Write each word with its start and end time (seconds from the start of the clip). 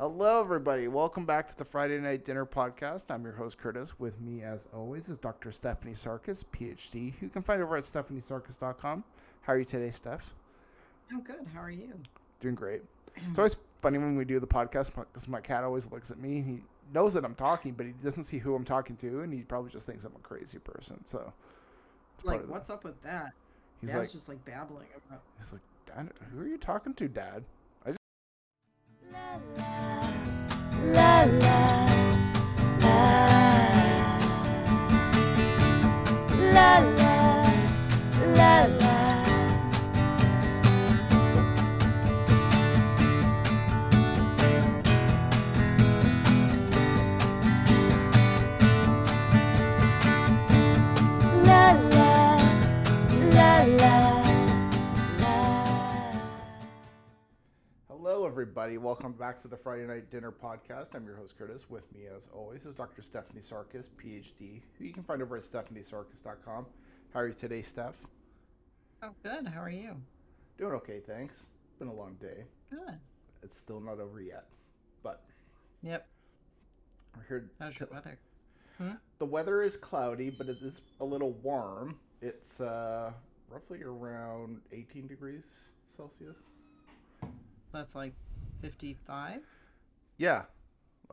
Hello, 0.00 0.40
everybody. 0.40 0.88
Welcome 0.88 1.26
back 1.26 1.46
to 1.48 1.54
the 1.58 1.64
Friday 1.66 2.00
Night 2.00 2.24
Dinner 2.24 2.46
Podcast. 2.46 3.10
I'm 3.10 3.22
your 3.22 3.34
host, 3.34 3.58
Kurtis. 3.58 3.92
With 3.98 4.18
me, 4.18 4.42
as 4.42 4.66
always, 4.72 5.10
is 5.10 5.18
Dr. 5.18 5.52
Stephanie 5.52 5.92
Sarkis, 5.92 6.42
PhD, 6.42 7.12
who 7.16 7.26
you 7.26 7.28
can 7.28 7.42
find 7.42 7.60
over 7.60 7.76
at 7.76 7.84
stephaniesarkis.com. 7.84 9.04
How 9.42 9.52
are 9.52 9.58
you 9.58 9.64
today, 9.66 9.90
Steph? 9.90 10.32
I'm 11.12 11.20
good. 11.20 11.46
How 11.52 11.60
are 11.60 11.70
you? 11.70 11.92
Doing 12.40 12.54
great. 12.54 12.80
It's 13.28 13.36
always 13.36 13.56
funny 13.82 13.98
when 13.98 14.16
we 14.16 14.24
do 14.24 14.40
the 14.40 14.46
podcast 14.46 14.90
because 14.94 15.28
my 15.28 15.42
cat 15.42 15.64
always 15.64 15.90
looks 15.90 16.10
at 16.10 16.18
me. 16.18 16.40
He 16.40 16.60
knows 16.94 17.12
that 17.12 17.22
I'm 17.26 17.34
talking, 17.34 17.72
but 17.72 17.84
he 17.84 17.92
doesn't 18.02 18.24
see 18.24 18.38
who 18.38 18.54
I'm 18.54 18.64
talking 18.64 18.96
to, 18.96 19.20
and 19.20 19.34
he 19.34 19.42
probably 19.42 19.70
just 19.70 19.84
thinks 19.84 20.04
I'm 20.04 20.16
a 20.16 20.20
crazy 20.20 20.60
person. 20.60 21.04
So, 21.04 21.30
Like, 22.24 22.48
what's 22.48 22.70
up 22.70 22.84
with 22.84 23.02
that? 23.02 23.34
He's 23.82 23.90
Dad's 23.90 24.00
like, 24.00 24.12
just 24.12 24.30
like 24.30 24.42
babbling 24.46 24.86
about. 25.06 25.20
he's 25.36 25.52
like, 25.52 25.60
Dad, 25.84 26.08
who 26.32 26.40
are 26.40 26.46
you 26.46 26.56
talking 26.56 26.94
to, 26.94 27.06
Dad? 27.06 27.44
Everybody. 58.50 58.78
Welcome 58.78 59.12
back 59.12 59.40
to 59.42 59.48
the 59.48 59.56
Friday 59.56 59.86
Night 59.86 60.10
Dinner 60.10 60.32
Podcast. 60.32 60.96
I'm 60.96 61.06
your 61.06 61.14
host, 61.14 61.38
Kurtis. 61.38 61.70
With 61.70 61.84
me, 61.94 62.06
as 62.12 62.26
always, 62.34 62.66
is 62.66 62.74
Dr. 62.74 63.00
Stephanie 63.00 63.42
Sarkis, 63.42 63.86
PhD, 63.96 64.60
who 64.76 64.84
you 64.84 64.92
can 64.92 65.04
find 65.04 65.22
over 65.22 65.36
at 65.36 65.44
stephaniesarkis.com. 65.44 66.66
How 67.14 67.20
are 67.20 67.28
you 67.28 67.32
today, 67.32 67.62
Steph? 67.62 67.94
Oh, 69.04 69.10
good. 69.22 69.46
How 69.46 69.60
are 69.62 69.70
you? 69.70 69.94
Doing 70.58 70.72
okay, 70.72 70.98
thanks. 70.98 71.46
Been 71.78 71.86
a 71.86 71.92
long 71.94 72.16
day. 72.20 72.42
Good. 72.70 72.98
It's 73.44 73.56
still 73.56 73.78
not 73.80 74.00
over 74.00 74.20
yet, 74.20 74.46
but 75.04 75.22
Yep. 75.84 76.08
we're 77.16 77.22
here. 77.28 77.50
How's 77.60 77.78
your 77.78 77.88
weather? 77.92 78.18
The 79.20 79.26
weather 79.26 79.62
is 79.62 79.76
cloudy, 79.76 80.28
but 80.30 80.48
it 80.48 80.60
is 80.60 80.80
a 80.98 81.04
little 81.04 81.34
warm. 81.34 82.00
It's 82.20 82.60
uh, 82.60 83.12
roughly 83.48 83.84
around 83.84 84.60
18 84.72 85.06
degrees 85.06 85.44
Celsius. 85.96 86.38
That's 87.72 87.94
like 87.94 88.14
55. 88.60 89.40
Yeah, 90.18 90.42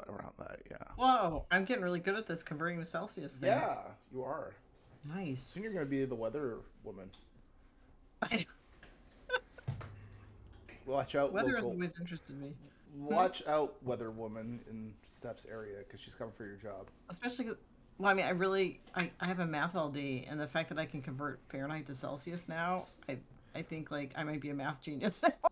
around 0.07 0.33
that. 0.39 0.59
Yeah. 0.69 0.77
Whoa! 0.97 1.45
I'm 1.51 1.65
getting 1.65 1.83
really 1.83 1.99
good 1.99 2.15
at 2.15 2.27
this 2.27 2.43
converting 2.43 2.79
to 2.79 2.85
Celsius. 2.85 3.33
Thing. 3.33 3.49
Yeah, 3.49 3.77
you 4.13 4.23
are. 4.23 4.53
Nice. 5.05 5.43
Soon 5.43 5.63
you're 5.63 5.73
gonna 5.73 5.85
be 5.85 6.03
the 6.05 6.15
weather 6.15 6.57
woman. 6.83 7.09
Watch 10.85 11.15
out, 11.15 11.33
weather 11.33 11.55
has 11.57 11.65
always 11.65 11.99
interested 11.99 12.39
me, 12.39 12.53
hmm? 12.95 13.13
Watch 13.13 13.43
out, 13.45 13.75
weather 13.83 14.09
woman 14.09 14.61
in 14.69 14.93
Steph's 15.11 15.45
area 15.51 15.79
because 15.79 15.99
she's 15.99 16.15
coming 16.15 16.33
for 16.35 16.45
your 16.45 16.55
job. 16.55 16.87
especially 17.09 17.45
because. 17.45 17.59
Well, 17.99 18.11
I 18.11 18.13
mean, 18.13 18.25
I 18.25 18.29
really, 18.29 18.79
I, 18.95 19.09
I 19.19 19.25
have 19.25 19.39
a 19.39 19.45
math 19.45 19.73
LD, 19.75 19.97
and 20.29 20.39
the 20.39 20.45
fact 20.47 20.69
that 20.69 20.77
I 20.77 20.85
can 20.85 21.01
convert 21.01 21.39
Fahrenheit 21.49 21.87
to 21.87 21.95
Celsius 21.95 22.47
now, 22.47 22.85
I, 23.09 23.17
I 23.55 23.63
think 23.63 23.89
like 23.89 24.13
I 24.15 24.23
might 24.23 24.39
be 24.39 24.51
a 24.51 24.53
math 24.53 24.81
genius 24.83 25.21
now. 25.23 25.46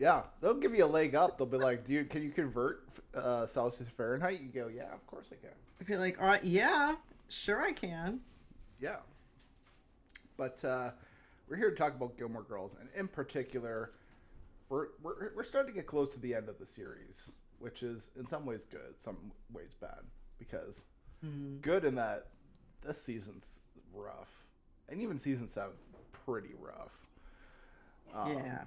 Yeah, 0.00 0.22
they'll 0.40 0.54
give 0.54 0.74
you 0.74 0.84
a 0.84 0.86
leg 0.86 1.14
up. 1.14 1.36
They'll 1.36 1.46
be 1.46 1.58
like, 1.58 1.84
"Dude, 1.84 2.08
can 2.08 2.22
you 2.22 2.30
convert 2.30 2.88
uh, 3.14 3.44
Celsius 3.44 3.86
to 3.86 3.94
Fahrenheit?" 3.94 4.40
You 4.40 4.48
go, 4.48 4.68
"Yeah, 4.68 4.92
of 4.94 5.06
course 5.06 5.26
I 5.30 5.36
can." 5.36 5.54
I 5.78 5.84
feel 5.84 6.00
like, 6.00 6.16
uh, 6.20 6.38
yeah, 6.42 6.96
sure 7.28 7.62
I 7.62 7.72
can. 7.72 8.20
Yeah. 8.80 8.96
But 10.38 10.64
uh, 10.64 10.92
we're 11.48 11.56
here 11.56 11.68
to 11.70 11.76
talk 11.76 11.94
about 11.94 12.16
Gilmore 12.16 12.42
Girls, 12.42 12.76
and 12.80 12.88
in 12.96 13.08
particular, 13.08 13.92
we're, 14.70 14.86
we're 15.02 15.32
we're 15.36 15.44
starting 15.44 15.74
to 15.74 15.78
get 15.78 15.86
close 15.86 16.14
to 16.14 16.18
the 16.18 16.34
end 16.34 16.48
of 16.48 16.58
the 16.58 16.66
series, 16.66 17.32
which 17.58 17.82
is 17.82 18.10
in 18.18 18.26
some 18.26 18.46
ways 18.46 18.64
good, 18.64 18.94
some 19.00 19.18
ways 19.52 19.74
bad, 19.78 20.00
because 20.38 20.86
good 21.60 21.84
in 21.84 21.94
that 21.96 22.28
this 22.80 23.02
season's 23.02 23.60
rough, 23.92 24.30
and 24.88 25.02
even 25.02 25.18
season 25.18 25.46
seven's 25.46 25.82
pretty 26.24 26.54
rough. 26.58 26.92
Um, 28.14 28.32
yeah, 28.32 28.62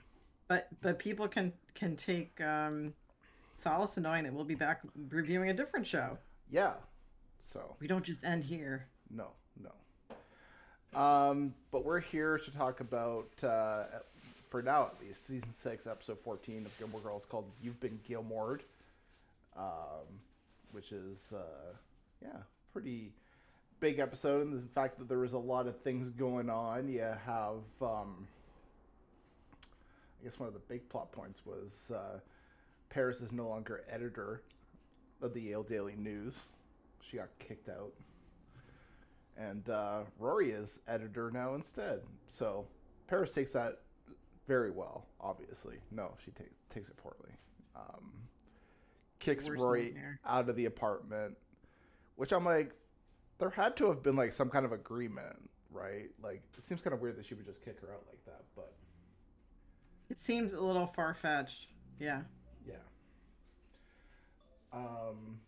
but 0.47 0.67
but 0.81 0.99
people 0.99 1.27
can 1.27 1.53
can 1.75 1.95
take 1.95 2.39
um, 2.41 2.93
solace 3.55 3.97
in 3.97 4.03
knowing 4.03 4.23
that 4.23 4.33
we'll 4.33 4.43
be 4.43 4.55
back 4.55 4.81
reviewing 5.09 5.49
a 5.49 5.53
different 5.53 5.85
show. 5.87 6.17
Yeah. 6.51 6.73
So 7.41 7.75
We 7.79 7.87
don't 7.87 8.05
just 8.05 8.23
end 8.23 8.43
here. 8.43 8.87
No, 9.09 9.27
no. 9.61 10.99
Um, 10.99 11.53
but 11.71 11.83
we're 11.83 11.99
here 11.99 12.37
to 12.37 12.51
talk 12.51 12.79
about, 12.79 13.29
uh, 13.43 13.85
for 14.49 14.61
now 14.61 14.83
at 14.83 15.01
least, 15.01 15.25
season 15.25 15.51
six, 15.51 15.87
episode 15.87 16.19
fourteen 16.19 16.65
of 16.65 16.77
Gilmore 16.77 17.01
Girls, 17.01 17.25
called 17.25 17.45
"You've 17.61 17.79
Been 17.79 17.99
Gilmored," 18.07 18.61
um, 19.57 20.05
which 20.71 20.91
is, 20.91 21.33
uh, 21.35 21.73
yeah, 22.21 22.37
pretty 22.71 23.11
big 23.79 23.99
episode. 23.99 24.45
And 24.45 24.57
the 24.57 24.61
fact 24.73 24.99
that 24.99 25.09
there 25.09 25.19
was 25.19 25.33
a 25.33 25.39
lot 25.39 25.67
of 25.67 25.79
things 25.79 26.09
going 26.09 26.49
on. 26.49 26.87
You 26.87 27.01
have, 27.25 27.63
um, 27.81 28.27
I 30.23 30.25
guess, 30.25 30.39
one 30.39 30.47
of 30.47 30.53
the 30.53 30.61
big 30.61 30.87
plot 30.87 31.11
points 31.11 31.41
was 31.45 31.91
uh, 31.93 32.19
Paris 32.89 33.19
is 33.19 33.33
no 33.33 33.47
longer 33.47 33.83
editor 33.89 34.41
of 35.21 35.33
the 35.33 35.41
Yale 35.41 35.63
Daily 35.63 35.95
News. 35.97 36.43
She 37.01 37.17
got 37.17 37.27
kicked 37.39 37.67
out 37.67 37.93
and 39.37 39.67
uh, 39.69 40.01
Rory 40.19 40.51
is 40.51 40.79
editor 40.87 41.31
now 41.31 41.55
instead. 41.55 42.01
So 42.27 42.65
Paris 43.07 43.31
takes 43.31 43.51
that 43.51 43.79
very 44.47 44.71
well. 44.71 45.05
Obviously, 45.19 45.77
no, 45.91 46.11
she 46.23 46.31
takes 46.31 46.53
takes 46.69 46.89
it 46.89 46.97
poorly. 46.97 47.33
Um, 47.75 48.11
kicks 49.19 49.47
Worst 49.47 49.61
Rory 49.61 49.83
nightmare. 49.85 50.19
out 50.25 50.49
of 50.49 50.55
the 50.55 50.65
apartment, 50.65 51.37
which 52.15 52.31
I'm 52.31 52.45
like, 52.45 52.73
there 53.39 53.49
had 53.49 53.75
to 53.77 53.87
have 53.87 54.03
been 54.03 54.15
like 54.15 54.33
some 54.33 54.49
kind 54.49 54.65
of 54.65 54.71
agreement, 54.71 55.49
right? 55.71 56.09
Like 56.21 56.43
it 56.57 56.63
seems 56.63 56.81
kind 56.81 56.93
of 56.93 57.01
weird 57.01 57.17
that 57.17 57.25
she 57.25 57.33
would 57.33 57.45
just 57.45 57.63
kick 57.63 57.79
her 57.81 57.91
out 57.91 58.03
like 58.07 58.22
It 60.13 60.19
seems 60.19 60.53
a 60.53 60.61
little 60.61 60.85
far 60.85 61.15
fetched. 61.15 61.69
Yeah. 61.99 62.21
yeah. 62.67 62.75
Um, 64.71 65.39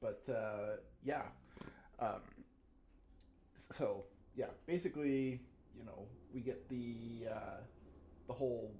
but 0.00 0.22
uh, 0.32 0.76
yeah. 1.02 1.22
Um, 1.98 2.20
so 3.76 4.04
yeah, 4.36 4.46
basically, 4.64 5.40
you 5.76 5.84
know, 5.84 6.06
we 6.32 6.40
get 6.40 6.68
the 6.68 7.26
uh, 7.28 7.56
the 8.28 8.32
whole 8.32 8.70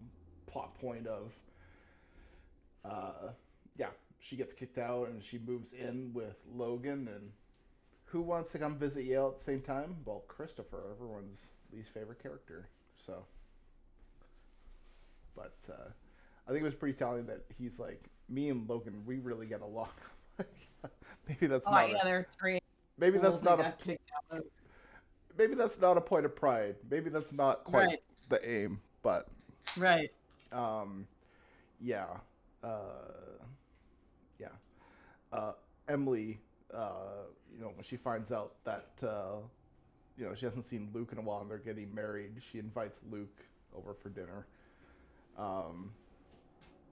plot 0.47 0.79
point 0.81 1.09
of 1.09 1.35
uh, 2.85 3.31
yeah, 3.77 3.89
she 4.21 4.37
gets 4.37 4.55
kicked 4.55 4.79
out 4.79 5.09
and 5.09 5.25
she 5.25 5.41
moves 5.41 5.73
in 5.73 6.13
with 6.15 6.37
Logan 6.55 7.09
and 7.13 7.33
who 8.05 8.21
wants 8.21 8.53
to 8.53 8.61
come 8.61 8.77
visit 8.77 9.07
Yale 9.07 9.33
at 9.33 9.39
the 9.39 9.43
same 9.43 9.61
time? 9.61 9.97
Well, 10.05 10.23
Christopher, 10.29 10.85
everyone's 10.95 11.47
least 11.73 11.93
favorite 11.93 12.23
character. 12.23 12.69
So, 13.05 13.25
but 15.37 15.55
uh, 15.71 15.91
I 16.49 16.51
think 16.51 16.63
it 16.63 16.65
was 16.65 16.75
pretty 16.75 16.97
telling 16.99 17.27
that 17.27 17.45
he's 17.59 17.79
like 17.79 18.03
me 18.29 18.49
and 18.49 18.69
Logan. 18.69 19.03
We 19.07 19.19
really 19.19 19.47
get 19.47 19.61
along. 19.61 19.91
maybe 21.29 21.47
that's 21.47 21.69
Oh 21.69 21.73
not. 21.73 21.91
yeah, 21.91 21.99
a, 22.03 22.05
they're 22.05 22.27
three. 22.41 22.59
maybe 22.99 23.19
that's 23.19 23.43
not 23.43 23.61
a. 23.61 23.65
got 23.65 23.79
kicked 23.81 24.11
out. 24.33 24.43
Maybe 25.39 25.55
that's 25.55 25.79
not 25.81 25.99
a 25.99 26.01
point 26.01 26.25
of 26.25 26.35
pride. 26.35 26.77
Maybe 26.91 27.11
that's 27.11 27.33
not 27.33 27.65
quite 27.65 27.87
Right. 27.87 28.03
the 28.31 28.49
aim. 28.51 28.81
But 29.03 29.29
Right. 29.77 30.11
um, 30.51 31.07
yeah, 31.81 32.07
uh, 32.65 32.79
yeah. 34.39 34.49
Uh, 35.33 35.53
Emily, 35.89 36.41
uh, 36.73 37.27
you 37.55 37.61
know, 37.61 37.69
when 37.69 37.83
she 37.85 37.97
finds 37.97 38.33
out 38.33 38.55
that 38.65 38.89
uh, 39.03 39.37
you 40.17 40.25
know 40.25 40.35
she 40.35 40.47
hasn't 40.47 40.65
seen 40.65 40.89
Luke 40.95 41.11
in 41.13 41.19
a 41.19 41.23
while 41.23 41.41
and 41.43 41.51
they're 41.51 41.59
getting 41.59 41.95
married, 41.95 42.33
she 42.51 42.59
invites 42.59 42.99
Luke 43.11 43.45
over 43.77 43.93
for 43.95 44.09
dinner. 44.09 44.47
Um, 45.39 45.93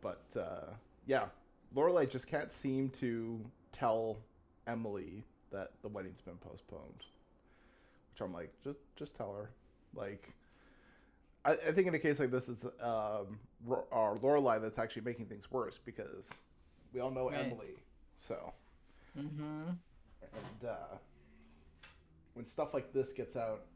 but 0.03 0.25
uh, 0.37 0.73
yeah, 1.07 1.27
Lorelai 1.75 2.09
just 2.11 2.27
can't 2.27 2.53
seem 2.53 2.91
to 2.91 3.41
tell 3.73 4.19
Emily 4.67 5.25
that 5.51 5.73
the 5.83 5.89
wedding's 5.89 6.21
been 6.21 6.37
postponed. 6.37 7.05
Which 8.13 8.21
I'm 8.21 8.33
like, 8.33 8.53
just 8.63 8.79
just 8.97 9.15
tell 9.15 9.33
her, 9.35 9.51
like. 9.95 10.33
I, 11.47 11.53
I 11.53 11.73
think 11.73 11.87
in 11.89 11.95
a 11.95 11.99
case 11.99 12.19
like 12.21 12.31
this, 12.31 12.49
it's 12.49 12.65
um, 12.81 13.39
our 13.93 14.17
Lorelai 14.17 14.63
that's 14.63 14.79
actually 14.79 15.03
making 15.03 15.27
things 15.27 15.51
worse 15.51 15.79
because 15.85 16.31
we 16.95 17.01
all 17.01 17.11
know 17.11 17.29
Right. 17.29 17.41
Emily. 17.41 17.75
So, 18.17 18.53
Mm-hmm. 19.19 19.69
and 20.23 20.69
uh, 20.69 20.97
when 22.33 22.47
stuff 22.47 22.73
like 22.73 22.93
this 22.95 23.13
gets 23.13 23.37
out, 23.37 23.67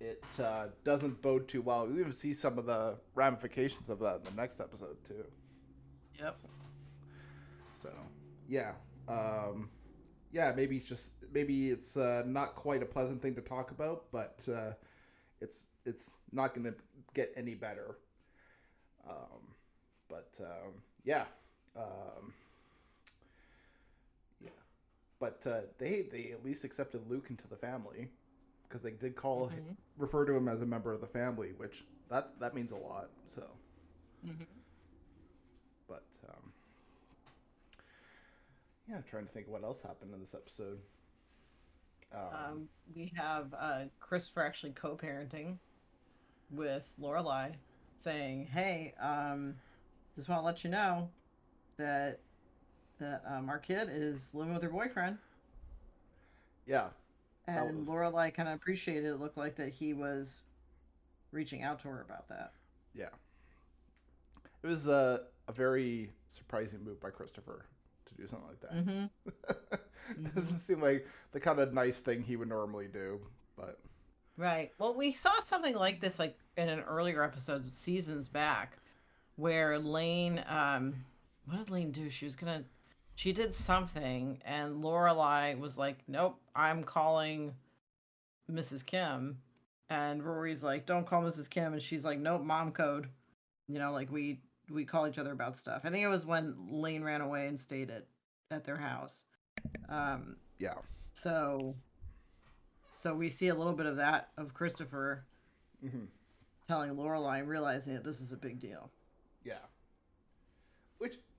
it 0.00 0.24
uh, 0.42 0.66
doesn't 0.82 1.20
bode 1.20 1.46
too 1.46 1.60
well. 1.60 1.86
We 1.86 2.00
even 2.00 2.14
see 2.14 2.32
some 2.32 2.58
of 2.58 2.66
the 2.66 2.96
ramifications 3.14 3.88
of 3.88 3.98
that 4.00 4.16
in 4.16 4.34
the 4.34 4.40
next 4.40 4.58
episode 4.58 4.96
too. 5.06 5.24
Yep. 6.18 6.38
So 7.74 7.90
yeah, 8.48 8.72
um, 9.08 9.68
yeah, 10.32 10.52
maybe 10.56 10.76
it's 10.76 10.88
just 10.88 11.12
maybe 11.32 11.68
it's 11.68 11.96
uh, 11.96 12.22
not 12.26 12.54
quite 12.54 12.82
a 12.82 12.86
pleasant 12.86 13.20
thing 13.20 13.34
to 13.34 13.42
talk 13.42 13.70
about, 13.70 14.04
but 14.10 14.46
uh, 14.52 14.72
it's 15.40 15.66
it's 15.84 16.10
not 16.32 16.54
going 16.54 16.64
to 16.64 16.74
get 17.14 17.32
any 17.36 17.54
better. 17.54 17.98
Um, 19.08 19.54
but 20.08 20.30
um, 20.40 20.82
yeah, 21.04 21.24
um, 21.76 22.32
yeah, 24.40 24.50
but 25.18 25.46
uh, 25.46 25.60
they 25.78 26.06
they 26.10 26.30
at 26.32 26.44
least 26.44 26.64
accepted 26.64 27.08
Luke 27.08 27.26
into 27.28 27.46
the 27.48 27.56
family 27.56 28.08
because 28.70 28.82
they 28.82 28.92
did 28.92 29.16
call 29.16 29.52
Mhm. 29.52 29.76
refer 29.98 30.26
to 30.26 30.34
him 30.36 30.48
as 30.48 30.62
a 30.62 30.66
member 30.66 30.92
of 30.92 31.02
the 31.02 31.08
family, 31.08 31.52
which 31.58 31.84
that 32.10 32.40
that 32.40 32.54
means 32.54 32.72
a 32.72 32.76
lot. 32.76 33.10
So, 33.26 33.44
Mhm. 34.24 34.46
but 35.88 36.04
um, 36.28 36.52
yeah, 38.88 38.96
I'm 38.96 39.04
trying 39.04 39.26
to 39.26 39.32
think 39.32 39.48
what 39.48 39.64
else 39.64 39.82
happened 39.82 40.14
in 40.14 40.20
this 40.20 40.34
episode. 40.34 40.80
Um, 42.14 42.20
Um, 42.32 42.68
we 42.94 43.12
have 43.16 43.54
uh, 43.58 43.84
Christopher 44.00 44.44
actually 44.44 44.72
co-parenting 44.72 45.58
with 46.50 46.92
Lorelai, 47.00 47.54
saying, 47.96 48.46
"Hey, 48.46 48.94
um, 49.00 49.56
just 50.16 50.28
want 50.28 50.40
to 50.42 50.46
let 50.46 50.64
you 50.64 50.70
know 50.70 51.10
that 51.78 52.20
that 53.00 53.22
um, 53.26 53.48
our 53.50 53.58
kid 53.58 53.88
is 53.90 54.34
living 54.34 54.54
with 54.54 54.62
her 54.62 54.70
boyfriend." 54.70 55.18
yeah, 56.66 56.88
And 57.58 57.78
was- 57.78 57.88
Lorelai 57.88 58.34
kind 58.34 58.48
of 58.48 58.54
appreciated 58.54 59.04
it. 59.06 59.20
Looked 59.20 59.36
like 59.38 59.56
that 59.56 59.70
he 59.70 59.92
was 59.94 60.42
reaching 61.32 61.62
out 61.62 61.80
to 61.82 61.88
her 61.88 62.00
about 62.02 62.28
that. 62.28 62.52
yeah. 62.94 63.08
It 64.62 64.66
was 64.66 64.86
a 64.88 65.22
a 65.48 65.52
very 65.52 66.10
surprising 66.30 66.84
move 66.84 67.00
by 67.00 67.10
Christopher 67.10 67.64
to 68.06 68.14
do 68.14 68.26
something 68.28 68.48
like 68.48 68.60
that. 68.60 68.74
Mm-hmm. 68.74 69.70
it 70.26 70.34
doesn't 70.34 70.58
seem 70.58 70.80
like 70.80 71.06
the 71.32 71.40
kind 71.40 71.58
of 71.58 71.72
nice 71.72 72.00
thing 72.00 72.22
he 72.22 72.36
would 72.36 72.48
normally 72.48 72.86
do, 72.86 73.20
but 73.56 73.78
Right. 74.36 74.70
Well, 74.78 74.94
we 74.94 75.12
saw 75.12 75.38
something 75.40 75.74
like 75.74 76.00
this 76.00 76.18
like 76.18 76.36
in 76.56 76.68
an 76.68 76.80
earlier 76.80 77.22
episode 77.22 77.74
seasons 77.74 78.28
back 78.28 78.78
where 79.36 79.78
Lane 79.78 80.44
um 80.48 80.94
what 81.46 81.56
did 81.58 81.70
Lane 81.70 81.90
do? 81.90 82.10
She 82.10 82.26
was 82.26 82.36
to 82.58 82.64
she 83.20 83.34
did 83.34 83.52
something 83.52 84.40
and 84.46 84.82
Lorelai 84.82 85.58
was 85.58 85.76
like, 85.76 85.98
"Nope, 86.08 86.40
I'm 86.56 86.82
calling 86.82 87.54
Mrs. 88.50 88.84
Kim." 88.86 89.42
And 89.90 90.24
Rory's 90.24 90.64
like, 90.64 90.86
"Don't 90.86 91.06
call 91.06 91.22
Mrs. 91.22 91.50
Kim." 91.50 91.74
And 91.74 91.82
she's 91.82 92.02
like, 92.02 92.18
"Nope, 92.18 92.40
mom 92.40 92.72
code." 92.72 93.10
You 93.68 93.78
know, 93.78 93.92
like 93.92 94.10
we 94.10 94.40
we 94.70 94.86
call 94.86 95.06
each 95.06 95.18
other 95.18 95.32
about 95.32 95.58
stuff. 95.58 95.82
I 95.84 95.90
think 95.90 96.02
it 96.02 96.08
was 96.08 96.24
when 96.24 96.54
Lane 96.70 97.04
ran 97.04 97.20
away 97.20 97.46
and 97.46 97.60
stayed 97.60 97.90
at 97.90 98.06
at 98.50 98.64
their 98.64 98.78
house. 98.78 99.24
Um 99.90 100.36
yeah, 100.58 100.78
so 101.12 101.76
so 102.94 103.14
we 103.14 103.28
see 103.28 103.48
a 103.48 103.54
little 103.54 103.74
bit 103.74 103.84
of 103.84 103.96
that 103.96 104.30
of 104.38 104.54
Christopher 104.54 105.26
hmm 105.82 106.06
telling 106.68 106.92
Lorelai 106.92 107.46
realizing 107.46 107.92
that 107.92 108.04
this 108.04 108.22
is 108.22 108.32
a 108.32 108.36
big 108.36 108.60
deal. 108.60 108.90
yeah. 109.44 109.66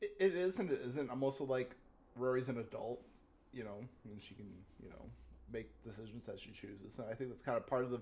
It, 0.01 0.12
it 0.19 0.36
is 0.36 0.59
and 0.59 0.71
it 0.71 0.81
isn't. 0.86 1.09
I'm 1.12 1.24
also 1.24 1.44
like 1.44 1.75
Rory's 2.15 2.50
an 2.50 2.57
adult, 2.57 3.01
you 3.53 3.63
know, 3.63 3.77
and 4.06 4.21
she 4.21 4.33
can 4.36 4.48
you 4.81 4.89
know 4.89 5.06
make 5.51 5.69
decisions 5.83 6.25
that 6.25 6.39
she 6.39 6.51
chooses. 6.51 6.98
And 6.98 7.07
I 7.09 7.13
think 7.13 7.30
that's 7.30 7.42
kind 7.42 7.57
of 7.57 7.68
part 7.68 7.83
of 7.83 7.92
the 7.92 8.00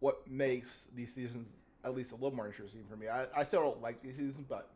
what 0.00 0.28
makes 0.28 0.88
these 0.94 1.12
seasons 1.12 1.48
at 1.84 1.94
least 1.94 2.12
a 2.12 2.14
little 2.14 2.34
more 2.34 2.46
interesting 2.46 2.84
for 2.88 2.96
me. 2.96 3.08
I, 3.08 3.26
I 3.36 3.44
still 3.44 3.62
don't 3.62 3.82
like 3.82 4.02
these 4.02 4.16
seasons, 4.16 4.46
but 4.48 4.70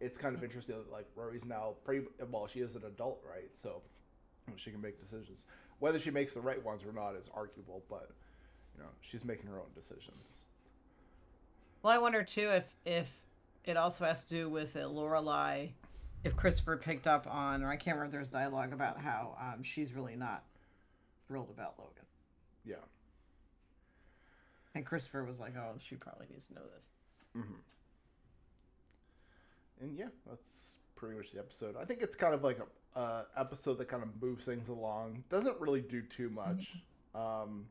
it's 0.00 0.18
kind 0.18 0.34
of 0.34 0.38
mm-hmm. 0.38 0.46
interesting 0.46 0.76
that 0.76 0.92
like 0.92 1.06
Rory's 1.14 1.44
now 1.44 1.74
pretty 1.84 2.06
well. 2.30 2.46
She 2.46 2.60
is 2.60 2.74
an 2.76 2.82
adult, 2.84 3.22
right? 3.28 3.50
So 3.60 3.82
she 4.56 4.70
can 4.70 4.80
make 4.80 5.00
decisions. 5.00 5.38
Whether 5.78 5.98
she 5.98 6.10
makes 6.10 6.32
the 6.32 6.40
right 6.40 6.62
ones 6.64 6.82
or 6.84 6.92
not 6.92 7.16
is 7.16 7.28
arguable, 7.34 7.82
but 7.88 8.10
you 8.74 8.82
know 8.82 8.88
she's 9.00 9.24
making 9.24 9.48
her 9.48 9.58
own 9.58 9.70
decisions. 9.74 10.38
Well, 11.82 11.92
I 11.92 11.98
wonder 11.98 12.22
too 12.22 12.50
if 12.50 12.64
if 12.84 13.08
it 13.66 13.76
also 13.76 14.04
has 14.04 14.24
to 14.24 14.28
do 14.30 14.48
with 14.48 14.76
it, 14.76 14.84
Lorelai, 14.86 15.70
if 16.24 16.36
Christopher 16.36 16.76
picked 16.76 17.06
up 17.06 17.26
on, 17.26 17.62
or 17.62 17.70
I 17.70 17.76
can't 17.76 17.96
remember. 17.96 18.16
There's 18.16 18.28
dialogue 18.28 18.72
about 18.72 18.98
how 18.98 19.36
um, 19.40 19.62
she's 19.62 19.92
really 19.92 20.16
not 20.16 20.44
thrilled 21.28 21.50
about 21.50 21.74
Logan, 21.78 22.04
Yeah. 22.64 22.76
and 24.74 24.86
Christopher 24.86 25.24
was 25.24 25.38
like, 25.40 25.54
"Oh, 25.56 25.74
she 25.78 25.96
probably 25.96 26.26
needs 26.30 26.46
to 26.48 26.54
know 26.54 26.62
this." 26.74 26.86
Mm-hmm. 27.42 27.54
And 29.80 29.96
yeah, 29.96 30.08
that's 30.28 30.78
pretty 30.94 31.16
much 31.16 31.32
the 31.32 31.38
episode. 31.38 31.76
I 31.80 31.84
think 31.84 32.02
it's 32.02 32.16
kind 32.16 32.34
of 32.34 32.42
like 32.42 32.58
a 32.94 32.98
uh, 32.98 33.24
episode 33.36 33.74
that 33.78 33.88
kind 33.88 34.02
of 34.02 34.08
moves 34.22 34.44
things 34.46 34.68
along. 34.68 35.24
Doesn't 35.28 35.60
really 35.60 35.82
do 35.82 36.00
too 36.02 36.30
much. 36.30 36.76
Um, 37.14 37.66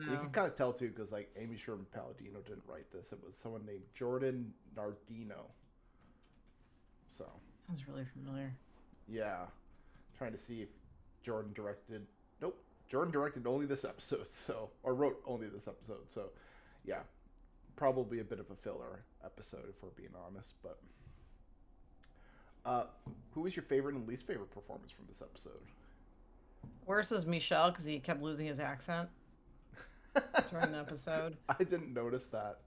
You 0.00 0.16
can 0.18 0.30
kind 0.30 0.46
of 0.48 0.54
tell 0.54 0.72
too 0.72 0.88
because 0.88 1.12
like 1.12 1.30
Amy 1.40 1.56
Sherman 1.56 1.86
Palladino 1.92 2.40
didn't 2.40 2.64
write 2.66 2.90
this. 2.92 3.12
It 3.12 3.18
was 3.24 3.36
someone 3.36 3.64
named 3.64 3.82
Jordan 3.94 4.52
Nardino. 4.76 5.46
So 7.16 7.26
Sounds 7.68 7.86
really 7.86 8.04
familiar. 8.04 8.52
yeah, 9.08 9.44
trying 10.18 10.32
to 10.32 10.38
see 10.38 10.62
if 10.62 10.68
Jordan 11.22 11.52
directed. 11.54 12.06
Nope, 12.42 12.58
Jordan 12.88 13.12
directed 13.12 13.46
only 13.46 13.66
this 13.66 13.84
episode. 13.84 14.26
So 14.28 14.70
or 14.82 14.94
wrote 14.94 15.20
only 15.26 15.46
this 15.48 15.68
episode. 15.68 16.08
So 16.10 16.30
yeah, 16.84 17.00
probably 17.76 18.18
a 18.20 18.24
bit 18.24 18.40
of 18.40 18.50
a 18.50 18.56
filler 18.56 19.04
episode 19.24 19.66
if 19.68 19.82
we're 19.82 19.90
being 19.90 20.14
honest. 20.26 20.54
But 20.62 20.78
uh, 22.64 22.84
who 23.32 23.42
was 23.42 23.54
your 23.54 23.62
favorite 23.64 23.94
and 23.94 24.08
least 24.08 24.26
favorite 24.26 24.50
performance 24.50 24.90
from 24.90 25.04
this 25.08 25.22
episode? 25.22 25.60
Worst 26.86 27.10
was 27.10 27.26
Michel 27.26 27.70
because 27.70 27.84
he 27.84 27.98
kept 27.98 28.22
losing 28.22 28.46
his 28.46 28.58
accent 28.58 29.08
during 30.50 30.72
the 30.72 30.78
episode. 30.78 31.36
I 31.48 31.62
didn't 31.62 31.92
notice 31.92 32.26
that. 32.26 32.58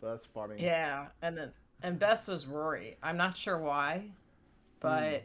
But 0.00 0.10
that's 0.10 0.26
funny. 0.26 0.56
Yeah, 0.58 1.06
and 1.22 1.36
then 1.36 1.52
and 1.82 1.98
best 1.98 2.28
was 2.28 2.46
Rory. 2.46 2.96
I'm 3.02 3.16
not 3.16 3.36
sure 3.36 3.58
why, 3.58 4.04
but 4.80 5.24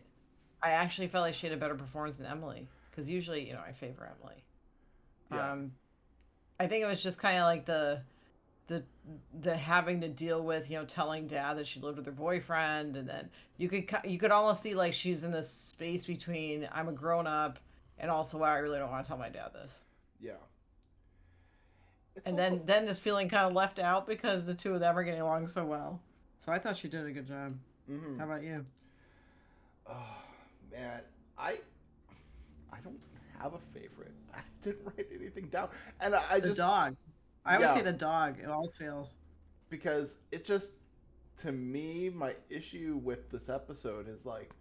I 0.62 0.72
actually 0.72 1.08
felt 1.08 1.24
like 1.24 1.34
she 1.34 1.48
had 1.48 1.56
a 1.56 1.60
better 1.60 1.76
performance 1.76 2.18
than 2.18 2.28
Emily 2.28 2.68
because 2.90 3.10
usually, 3.10 3.48
you 3.48 3.54
know, 3.54 3.62
I 3.66 3.72
favor 3.72 4.10
Emily. 4.20 4.44
Yeah. 5.32 5.52
Um, 5.52 5.72
I 6.60 6.68
think 6.68 6.84
it 6.84 6.88
was 6.88 7.02
just 7.02 7.20
kind 7.20 7.38
of 7.38 7.44
like 7.44 7.66
the 7.66 8.02
the 8.68 8.84
the 9.42 9.56
having 9.56 10.00
to 10.02 10.08
deal 10.08 10.42
with 10.42 10.70
you 10.72 10.78
know 10.78 10.86
telling 10.86 11.28
dad 11.28 11.58
that 11.58 11.68
she 11.68 11.80
lived 11.82 11.98
with 11.98 12.06
her 12.06 12.14
boyfriend 12.14 12.96
and 12.96 13.08
then 13.08 13.30
you 13.58 13.68
could 13.68 13.86
you 14.06 14.18
could 14.18 14.32
almost 14.32 14.62
see 14.62 14.74
like 14.74 14.94
she's 14.94 15.24
in 15.26 15.32
this 15.32 15.50
space 15.50 16.06
between 16.06 16.70
I'm 16.72 16.88
a 16.88 16.94
grown 16.94 17.28
up 17.28 17.60
and 18.00 18.10
also 18.10 18.38
wow, 18.38 18.54
I 18.54 18.60
really 18.60 18.80
don't 18.80 18.90
want 18.90 19.04
to 19.04 19.08
tell 19.08 19.18
my 19.18 19.30
dad 19.30 19.52
this 19.54 19.78
Yeah. 20.22 20.34
It's 22.16 22.28
and 22.28 22.40
also- 22.40 22.56
then 22.58 22.66
then 22.66 22.88
just 22.88 23.02
feeling 23.02 23.28
kind 23.30 23.46
of 23.48 23.54
left 23.54 23.80
out 23.80 24.06
because 24.08 24.46
the 24.46 24.54
two 24.54 24.74
of 24.74 24.80
them 24.80 24.98
are 24.98 25.04
getting 25.04 25.22
along 25.22 25.48
so 25.48 25.66
well. 25.66 26.00
So 26.38 26.52
I 26.52 26.60
thought 26.60 26.78
she 26.78 26.88
did 26.88 27.06
a 27.06 27.12
good 27.12 27.28
job. 27.28 27.58
Mhm. 27.90 28.18
How 28.20 28.26
about 28.26 28.44
you? 28.44 28.66
Oh 29.88 30.18
man, 30.72 31.02
I 31.38 31.60
I 32.72 32.80
don't 32.84 33.00
have 33.40 33.54
a 33.54 33.60
favorite. 33.74 34.12
I 34.36 34.42
didn't 34.62 34.86
write 34.86 35.08
anything 35.14 35.48
down, 35.48 35.70
and 36.00 36.16
I, 36.16 36.24
I 36.32 36.40
The 36.40 36.48
just 36.48 36.58
dog. 36.58 36.96
I 37.46 37.56
always 37.56 37.70
Yeah. 37.72 37.76
say 37.76 37.82
the 37.82 37.94
dog. 37.94 38.40
It 38.40 38.50
always 38.50 38.76
fails. 38.76 39.14
because 39.70 40.18
it 40.32 40.46
just 40.46 40.74
to 41.38 41.52
me 41.52 42.08
my 42.10 42.36
issue 42.50 43.00
with 43.04 43.32
this 43.32 43.50
episode 43.50 44.08
is 44.08 44.24
like 44.24 44.52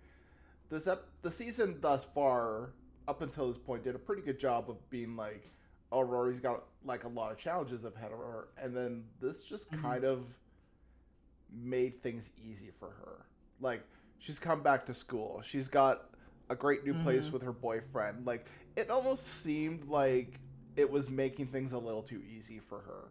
this 0.71 0.87
ep- 0.87 1.07
the 1.21 1.31
season 1.31 1.77
thus 1.83 2.03
far 2.15 2.71
up 3.07 3.21
until 3.21 3.49
this 3.53 3.59
point 3.59 3.85
did 3.85 3.95
a 3.95 3.99
pretty 3.99 4.23
good 4.23 4.41
job 4.41 4.71
of 4.71 4.89
being 4.89 5.15
like 5.15 5.51
oh 5.93 6.01
Rory's 6.01 6.41
got 6.41 6.65
like 6.85 7.05
a 7.05 7.09
lot 7.09 7.31
of 7.31 7.39
challenges 7.39 7.85
ahead 7.85 8.11
of 8.13 8.19
her 8.19 8.49
and 8.57 8.75
then 8.77 9.05
this 9.21 9.45
just 9.45 9.71
Mhm. 9.71 9.83
kind 9.83 10.05
of 10.05 10.39
made 11.51 11.99
things 11.99 12.31
easy 12.37 12.71
for 12.71 12.91
her. 12.91 13.27
Like 13.61 13.83
she's 14.19 14.39
come 14.39 14.63
back 14.63 14.87
to 14.87 14.95
school. 14.95 15.43
She's 15.43 15.69
got 15.69 16.11
a 16.49 16.57
great 16.57 16.85
new 16.85 16.95
place 17.03 17.27
Mhm. 17.27 17.33
with 17.33 17.43
her 17.43 17.53
boyfriend. 17.53 18.27
Like 18.27 18.47
it 18.77 18.91
almost 18.91 19.27
seemed 19.27 19.85
like 19.89 20.41
it 20.77 20.91
was 20.91 21.11
making 21.11 21.49
things 21.49 21.73
a 21.73 21.79
little 21.79 22.03
too 22.03 22.23
easy 22.23 22.59
for 22.59 22.81
her. 22.81 23.09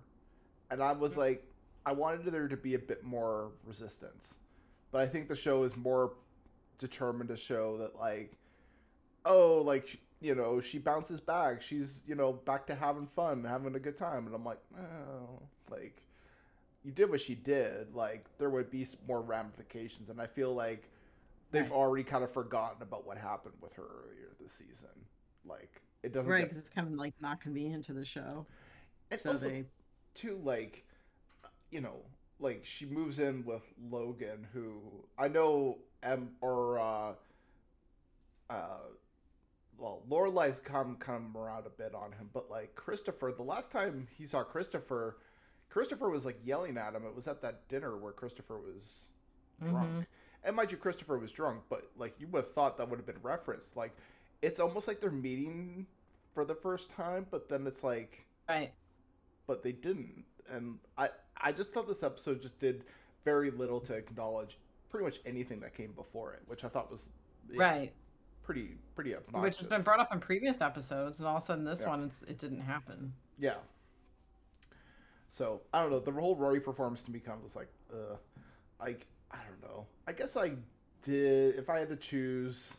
And 0.71 0.81
I 0.81 0.93
was 0.93 1.15
like, 1.17 1.45
I 1.85 1.91
wanted 1.91 2.25
there 2.25 2.47
to 2.47 2.57
be 2.57 2.73
a 2.73 2.79
bit 2.79 3.03
more 3.03 3.51
resistance, 3.63 4.35
but 4.91 5.01
I 5.01 5.07
think 5.07 5.27
the 5.27 5.35
show 5.35 5.63
is 5.63 5.75
more 5.75 6.13
determined 6.79 7.29
to 7.29 7.37
show 7.37 7.77
that 7.77 7.95
like, 7.95 8.37
oh, 9.25 9.61
like 9.61 9.99
you 10.21 10.35
know, 10.35 10.61
she 10.61 10.77
bounces 10.77 11.19
back. 11.19 11.61
She's 11.61 12.01
you 12.07 12.15
know 12.15 12.31
back 12.33 12.67
to 12.67 12.75
having 12.75 13.07
fun, 13.07 13.43
having 13.43 13.75
a 13.75 13.79
good 13.79 13.97
time, 13.97 14.25
and 14.27 14.35
I'm 14.35 14.45
like, 14.45 14.59
oh, 14.77 15.41
like 15.69 16.01
you 16.83 16.91
did 16.91 17.09
what 17.09 17.21
she 17.21 17.35
did. 17.35 17.93
Like 17.95 18.25
there 18.37 18.49
would 18.49 18.69
be 18.71 18.85
more 19.07 19.21
ramifications, 19.21 20.09
and 20.09 20.21
I 20.21 20.27
feel 20.27 20.53
like 20.53 20.89
they've 21.51 21.63
Right. 21.63 21.71
already 21.77 22.03
kind 22.03 22.23
of 22.23 22.31
forgotten 22.31 22.81
about 22.81 23.05
what 23.05 23.17
happened 23.17 23.55
with 23.59 23.73
her 23.73 23.83
earlier 23.83 24.29
this 24.39 24.53
season. 24.53 24.89
Like 25.45 25.81
it 26.03 26.13
doesn't 26.13 26.31
Right, 26.31 26.39
get 26.39 26.45
because 26.49 26.57
it's 26.59 26.69
kind 26.69 26.87
of 26.87 26.93
like 26.93 27.13
not 27.19 27.41
convenient 27.41 27.85
to 27.85 27.93
the 27.93 28.05
show. 28.05 28.45
and 29.09 29.19
So 29.19 29.31
also- 29.31 29.49
they. 29.49 29.65
too 30.13 30.39
like 30.43 30.85
you 31.71 31.79
know 31.81 32.01
like 32.39 32.65
she 32.65 32.85
moves 32.85 33.17
in 33.19 33.45
with 33.45 33.63
logan 33.89 34.45
who 34.51 34.81
i 35.17 35.27
know 35.29 35.77
em 36.03 36.31
or 36.41 36.77
uh, 36.79 37.13
uh 38.49 38.79
Lorelai's 39.81 40.59
come 40.59 40.95
come 40.97 41.35
around 41.35 41.65
a 41.65 41.69
bit 41.69 41.93
on 41.95 42.11
him, 42.13 42.29
but 42.33 42.49
like 42.49 42.75
Christopher, 42.75 43.33
the 43.35 43.43
last 43.43 43.71
time 43.71 44.07
he 44.17 44.25
saw 44.25 44.43
Christopher, 44.43 45.17
Christopher 45.69 46.09
was 46.09 46.25
like 46.25 46.39
yelling 46.43 46.77
at 46.77 46.93
him. 46.93 47.05
It 47.05 47.15
was 47.15 47.27
at 47.27 47.41
that 47.41 47.67
dinner 47.67 47.97
where 47.97 48.11
Christopher 48.13 48.57
was 48.59 49.11
drunk. 49.61 49.89
Mhm. 49.89 50.05
And 50.43 50.55
mind 50.55 50.71
you, 50.71 50.77
Christopher 50.77 51.17
was 51.17 51.31
drunk, 51.31 51.63
but 51.69 51.89
like 51.95 52.19
you 52.19 52.27
would 52.27 52.43
have 52.43 52.51
thought 52.51 52.77
that 52.77 52.89
would 52.89 52.97
have 52.99 53.05
been 53.05 53.21
referenced. 53.21 53.75
Like 53.75 53.95
it's 54.41 54.59
almost 54.59 54.87
like 54.87 54.99
they're 55.01 55.11
meeting 55.11 55.87
for 56.33 56.45
the 56.45 56.55
first 56.55 56.89
time, 56.91 57.25
but 57.29 57.49
then 57.49 57.65
it's 57.67 57.83
like 57.83 58.25
Right. 58.49 58.73
but 59.47 59.63
they 59.63 59.71
didn't. 59.71 60.25
And 60.49 60.79
I 60.97 61.09
I 61.37 61.51
just 61.51 61.73
thought 61.73 61.87
this 61.87 62.03
episode 62.03 62.41
just 62.41 62.59
did 62.59 62.85
very 63.23 63.51
little 63.51 63.79
to 63.81 63.93
acknowledge 63.93 64.57
pretty 64.89 65.05
much 65.05 65.19
anything 65.25 65.59
that 65.61 65.73
came 65.73 65.91
before 65.93 66.33
it, 66.33 66.41
which 66.47 66.63
I 66.63 66.67
thought 66.69 66.91
was 66.91 67.09
yeah, 67.49 67.59
Right. 67.61 67.93
Pretty 68.51 68.75
pretty 68.95 69.15
obnoxious. 69.15 69.41
Which 69.43 69.57
has 69.59 69.67
been 69.67 69.81
brought 69.81 69.99
up 69.99 70.11
in 70.13 70.19
previous 70.19 70.61
episodes, 70.61 71.19
and 71.19 71.27
all 71.27 71.37
of 71.37 71.43
a 71.43 71.45
sudden 71.45 71.63
this 71.65 71.81
Yeah. 71.81 71.89
one, 71.89 72.03
it's, 72.03 72.23
it 72.23 72.37
didn't 72.37 72.61
happen. 72.61 73.13
Yeah. 73.39 73.55
So 75.29 75.61
I 75.73 75.81
don't 75.81 75.91
know. 75.91 75.99
The 75.99 76.11
whole 76.11 76.35
Rory 76.35 76.59
performance 76.59 77.01
to 77.03 77.11
me 77.11 77.19
kind 77.19 77.37
of 77.37 77.43
was 77.43 77.55
like, 77.55 77.69
uh, 77.93 78.15
like 78.79 79.07
I 79.31 79.37
don't 79.47 79.61
know. 79.71 79.85
I 80.07 80.11
guess 80.11 80.35
I 80.35 80.53
did. 81.03 81.55
If 81.55 81.69
I 81.69 81.79
had 81.79 81.89
to 81.89 81.95
choose 81.95 82.73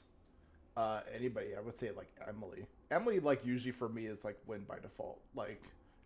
uh, 0.76 1.00
anybody, 1.14 1.57
I 1.57 1.61
would 1.61 1.79
say 1.79 1.91
like 1.97 2.11
Emily. 2.29 2.67
Emily, 2.91 3.21
like 3.21 3.45
usually 3.47 3.73
for 3.73 3.88
me, 3.88 4.07
is 4.07 4.23
like 4.25 4.38
win 4.47 4.64
by 4.69 4.79
default. 4.79 5.21
Like 5.35 5.62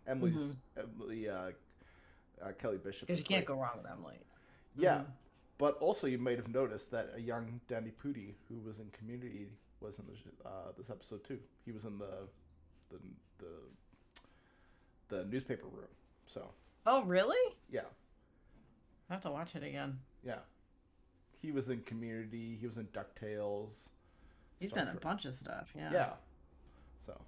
Emily's 0.07 0.53
Emily 0.77 1.27
uh, 1.29 1.51
uh, 2.41 2.51
Kelly 2.59 2.77
Bishop. 2.77 3.07
Because 3.07 3.19
you 3.19 3.25
can't 3.25 3.45
great. 3.45 3.57
go 3.57 3.61
wrong 3.61 3.77
with 3.81 3.91
Emily. 3.91 4.15
Yeah, 4.77 4.99
Mhm. 4.99 5.05
But 5.57 5.77
also 5.79 6.07
you 6.07 6.17
might 6.17 6.37
have 6.37 6.47
noticed 6.53 6.91
that 6.91 7.11
a 7.15 7.21
young 7.21 7.59
Danny 7.67 7.91
Pudi 8.03 8.33
who 8.49 8.59
was 8.59 8.79
in 8.79 8.89
Community 8.91 9.47
was 9.79 9.97
in 9.99 10.05
this, 10.07 10.17
uh, 10.45 10.71
this 10.77 10.89
episode 10.89 11.23
too. 11.23 11.39
He 11.65 11.71
was 11.71 11.83
in 11.85 11.97
the 11.99 12.27
the 12.89 12.97
the 15.09 15.15
the 15.17 15.25
newspaper 15.25 15.67
room. 15.67 15.87
So 16.25 16.49
Oh, 16.85 17.03
really? 17.03 17.55
yeah, 17.69 17.81
I 19.09 19.13
have 19.13 19.21
to 19.23 19.31
watch 19.31 19.55
it 19.55 19.63
again. 19.63 19.99
yeah, 20.23 20.39
he 21.41 21.51
was 21.51 21.69
in 21.69 21.81
Community. 21.81 22.57
He 22.59 22.65
was 22.67 22.77
in 22.77 22.87
Ducktales. 22.87 23.71
He's 24.59 24.69
Star 24.69 24.83
been 24.85 24.91
in 24.91 24.97
a 24.97 24.99
bunch 24.99 25.25
of 25.25 25.33
stuff. 25.35 25.69
Yeah. 25.75 25.91
Yeah. 25.91 26.09
So 27.05 27.19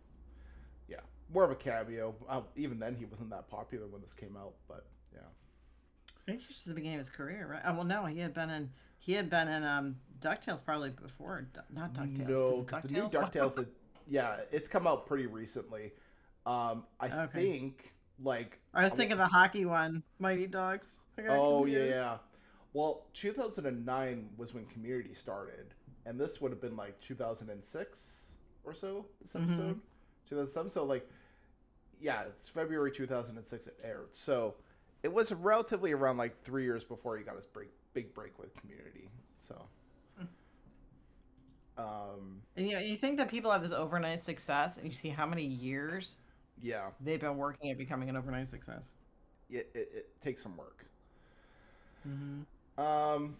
yeah, 0.87 1.01
more 1.33 1.43
of 1.43 1.51
a 1.51 1.55
cameo. 1.55 2.15
Uh, 2.27 2.41
even 2.55 2.79
then, 2.79 2.95
he 2.95 3.05
wasn't 3.05 3.29
that 3.31 3.49
popular 3.49 3.87
when 3.87 4.01
this 4.01 4.13
came 4.13 4.35
out. 4.37 4.53
But 4.67 4.85
yeah, 5.13 5.21
think 6.29 6.39
this 6.47 6.47
was 6.49 6.63
the 6.65 6.73
beginning 6.73 6.95
of 6.99 7.05
his 7.05 7.09
career, 7.09 7.47
right? 7.51 7.61
Oh, 7.65 7.73
well, 7.75 7.83
no, 7.83 8.05
he 8.05 8.19
had 8.19 8.33
been 8.33 8.49
in 8.49 8.69
he 8.99 9.13
had 9.13 9.29
been 9.29 9.47
in 9.47 9.63
um 9.63 9.95
Ducktales 10.19 10.63
probably 10.63 10.89
before, 10.91 11.47
Du- 11.53 11.63
not 11.73 11.93
Ducktales. 11.93 12.27
no, 12.29 12.61
because 12.63 12.83
the 12.83 12.89
new 12.93 13.03
DuckTales? 13.07 13.65
Yeah, 14.07 14.37
it's 14.51 14.67
come 14.67 14.87
out 14.87 15.05
pretty 15.05 15.27
recently. 15.27 15.93
Um, 16.45 16.85
I 16.99 17.07
Okay. 17.25 17.39
think 17.39 17.93
like 18.21 18.59
I 18.73 18.83
was 18.83 18.93
I'm- 18.93 18.97
thinking 18.97 19.17
the 19.17 19.27
hockey 19.27 19.65
one, 19.65 20.03
Mighty 20.19 20.47
Ducks. 20.47 20.99
I 21.17 21.23
Oh 21.29 21.65
yeah, 21.65 21.83
yeah. 21.85 22.17
Well, 22.73 23.07
2009 23.13 24.29
was 24.37 24.53
when 24.53 24.65
Community 24.67 25.13
started, 25.13 25.73
and 26.05 26.19
this 26.19 26.39
would 26.41 26.51
have 26.51 26.61
been 26.61 26.75
like 26.75 26.99
2006 27.01 28.33
or 28.63 28.73
so. 28.73 29.05
This 29.21 29.33
Mhm. 29.33 29.43
episode, 29.45 29.81
2007. 30.27 30.71
So 30.71 30.83
like, 30.85 31.09
yeah, 31.99 32.23
it's 32.23 32.47
February 32.49 32.91
2006 32.91 33.67
it 33.67 33.79
aired. 33.83 34.13
So 34.13 34.55
it 35.03 35.11
was 35.11 35.31
relatively 35.31 35.91
around 35.91 36.17
like 36.17 36.41
three 36.43 36.63
years 36.63 36.83
before 36.83 37.17
he 37.17 37.23
got 37.23 37.35
his 37.35 37.45
break, 37.45 37.69
big 37.93 38.13
break 38.13 38.37
with 38.39 38.53
Community. 38.59 39.09
So, 39.47 39.61
um, 41.77 42.41
And 42.57 42.67
you 42.67 42.75
know, 42.75 42.81
you 42.81 42.97
think 42.97 43.17
that 43.17 43.29
people 43.29 43.51
have 43.51 43.61
this 43.61 43.71
overnight 43.71 44.19
success, 44.19 44.77
and 44.77 44.87
you 44.87 44.93
see 44.93 45.09
how 45.09 45.25
many 45.25 45.45
years 45.45 46.15
yeah, 46.61 46.89
they've 47.01 47.19
been 47.19 47.37
working 47.37 47.71
at 47.71 47.77
becoming 47.77 48.09
an 48.09 48.17
overnight 48.17 48.47
success. 48.47 48.89
it, 49.49 49.69
it, 49.73 49.91
it 49.95 50.21
takes 50.21 50.43
some 50.43 50.57
work. 50.57 50.85
Mm-hmm. 52.07 52.81
Um, 52.81 53.35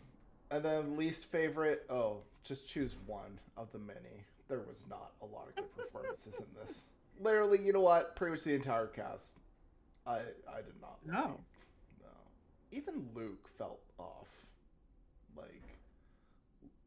and 0.51 0.63
then 0.63 0.97
least 0.97 1.25
favorite. 1.25 1.85
Oh, 1.89 2.17
just 2.43 2.67
choose 2.67 2.95
one 3.05 3.39
of 3.57 3.71
the 3.71 3.79
many. 3.79 4.25
There 4.47 4.59
was 4.59 4.83
not 4.89 5.11
a 5.21 5.25
lot 5.25 5.47
of 5.49 5.55
good 5.55 5.75
performances 5.77 6.35
in 6.37 6.45
this. 6.65 6.81
Literally, 7.21 7.59
you 7.61 7.73
know 7.73 7.81
what? 7.81 8.15
Pretty 8.15 8.31
much 8.31 8.43
the 8.43 8.55
entire 8.55 8.87
cast. 8.87 9.35
I 10.09 10.17
I 10.51 10.61
did 10.61 10.79
not. 10.81 10.97
No. 11.05 11.13
like. 11.21 11.39
no. 12.01 12.07
Even 12.71 13.07
Luke 13.13 13.47
felt 13.57 13.81
off. 13.97 14.27
Like 15.35 15.63